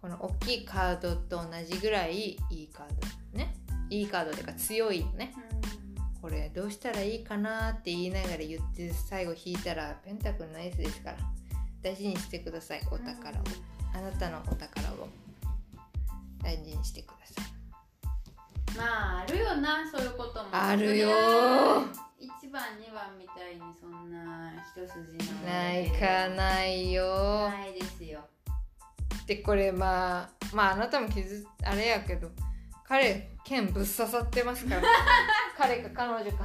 [0.00, 2.86] この大きいカードと同じぐらいいいカー
[3.32, 3.54] ドね。
[3.90, 5.32] いいカードっていうか強いよね
[6.26, 11.18] これどうしたらいいかなって言いながら言って最後引いたらペンタクルのエースですから。
[11.84, 13.44] 大事にしてくださいお宝を。
[13.94, 15.08] あなたのお宝を。
[16.42, 17.42] 大事にしてくださ
[18.74, 18.76] い。
[18.76, 20.48] まああるよなそういうことも。
[20.50, 21.06] あるよ。
[21.06, 21.14] そ
[22.20, 27.50] りゃ1番2番みたいにそんな一筋のないかないよ。
[27.50, 28.18] ないですよ。
[29.28, 32.32] でこれまあまああなたも傷あれやけど
[32.88, 34.82] 彼剣ぶっ刺さってますから。
[35.58, 36.44] 彼か彼女か。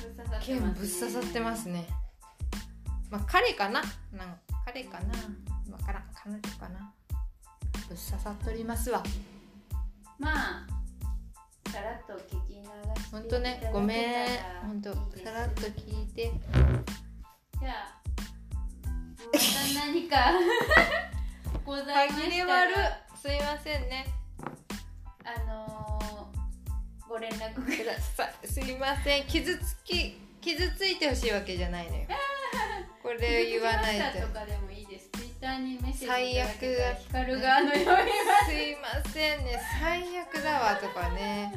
[0.00, 1.86] ぶっ刺さってますね剣ぶっ刺さってますね。
[3.10, 3.82] まあ彼かな？
[4.12, 5.14] なん彼かな？
[5.70, 6.04] わからん。
[6.14, 6.92] 彼女かな？
[7.88, 9.02] ぶっ刺さっておりますわ。
[10.18, 10.66] まあ
[11.70, 14.28] さらっと聞き流してほんとねごめん。
[14.66, 16.32] ほんといいですさらっと聞いて。
[17.60, 18.00] じゃあ
[19.32, 20.16] また何か
[21.64, 24.06] ございま歯切れした悪らすいませんね
[25.24, 28.34] あのー、ご連絡ください。
[28.46, 29.26] すいません。
[29.26, 32.06] 傷つき傷ついてほしいわけじゃないのよ。
[33.02, 35.08] これ言わないととかでもいいです。
[35.12, 38.02] ツイッターにメッセージ最悪いただけたら光があの読みま
[38.38, 38.44] す。
[38.46, 39.60] すいませんね。
[39.80, 41.52] 最悪だわとかね。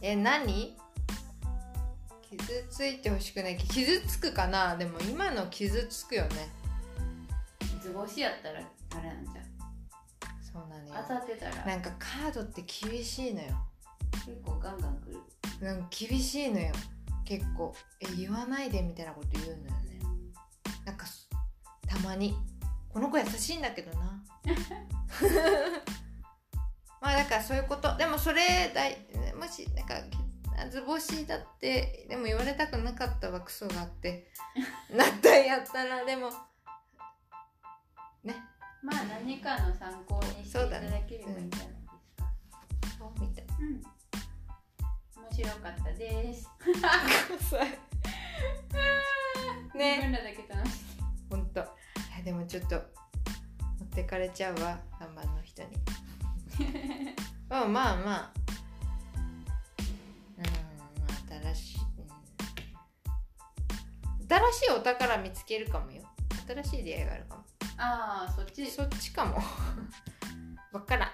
[0.00, 0.76] え何？
[2.30, 3.56] 傷ついてほしくない。
[3.56, 4.76] 傷つくかな？
[4.76, 6.48] でも今の傷つくよね。
[7.82, 9.45] 図星やったらあれなんじゃん。
[10.56, 11.66] そうなのよ当たってたら。
[11.66, 13.48] なんかカードって厳しいのよ。
[14.24, 15.20] 結構ガンガンくる。
[15.60, 16.72] なんか厳しいのよ。
[17.26, 17.74] 結構。
[18.00, 19.66] え言わないでみたいなこと言うのよね。
[20.86, 21.06] なんか
[21.86, 22.34] たまに。
[22.88, 24.00] この子優しいんだけどな。
[27.02, 27.94] まあだからそういうこと。
[27.98, 28.96] でもそれだい
[29.38, 29.96] もしなんか
[30.70, 34.32] 図星だってでも言われたくなかったわクソがあって。
[34.88, 36.36] なったんやったらでもね
[38.86, 42.30] まあ何かの参考にしていただければいいんじゃないですか。
[42.96, 43.82] そうみたいうん。
[45.26, 46.48] 面白かったです。
[49.74, 50.84] 自ね分らだけ楽しい。
[51.28, 51.64] ほんとい
[52.16, 52.82] やでもちょっと持
[53.86, 55.70] ってかれちゃうわ3番の人に。
[57.50, 58.32] まあまあまあ。
[60.38, 60.44] うん
[61.52, 61.80] 新しい、
[64.20, 64.28] うん。
[64.28, 66.04] 新しいお宝見つけるかもよ。
[66.46, 68.66] 新しい出会いがあるかもああ、そっち。
[68.70, 69.38] そっちかも。
[70.72, 71.06] わから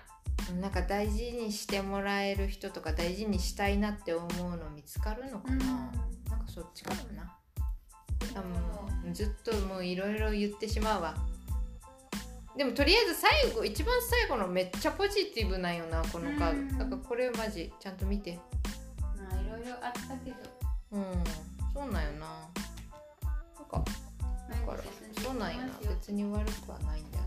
[0.52, 0.60] ん。
[0.60, 7.38] なんか大事にしてもらえる人とか大事にしたいなって思うの見つかるのかな、なんかそっちかもな。
[9.10, 11.14] うずっともういろいろ言ってしまうわ。
[12.56, 16.68] でもとりあえず最後一番最後のめっちゃポジティブなんよなこのカうん。
[16.68, 18.38] ードだからこれマジちゃんと見て。
[19.16, 20.36] まあいろいろあったけど。
[20.92, 21.24] うん。
[21.72, 22.26] そうなんよな。
[22.26, 23.92] なんかだ
[24.62, 24.78] から。
[25.22, 25.68] そうなんよな。
[25.88, 27.24] 別に悪くはないんだよ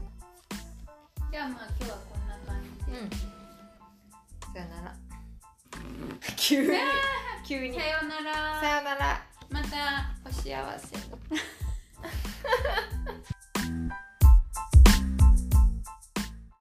[1.31, 2.91] じゃあまあ今日はこんな感じで。
[2.91, 3.09] なうん。
[3.09, 3.15] さ
[4.59, 4.95] よなら。
[6.38, 6.69] 急に。
[7.45, 7.77] 急に。
[7.77, 8.59] さようなら。
[8.61, 9.21] さよなら。
[9.49, 10.13] また。
[10.25, 10.43] お幸
[10.79, 10.95] せ。
[10.97, 11.03] に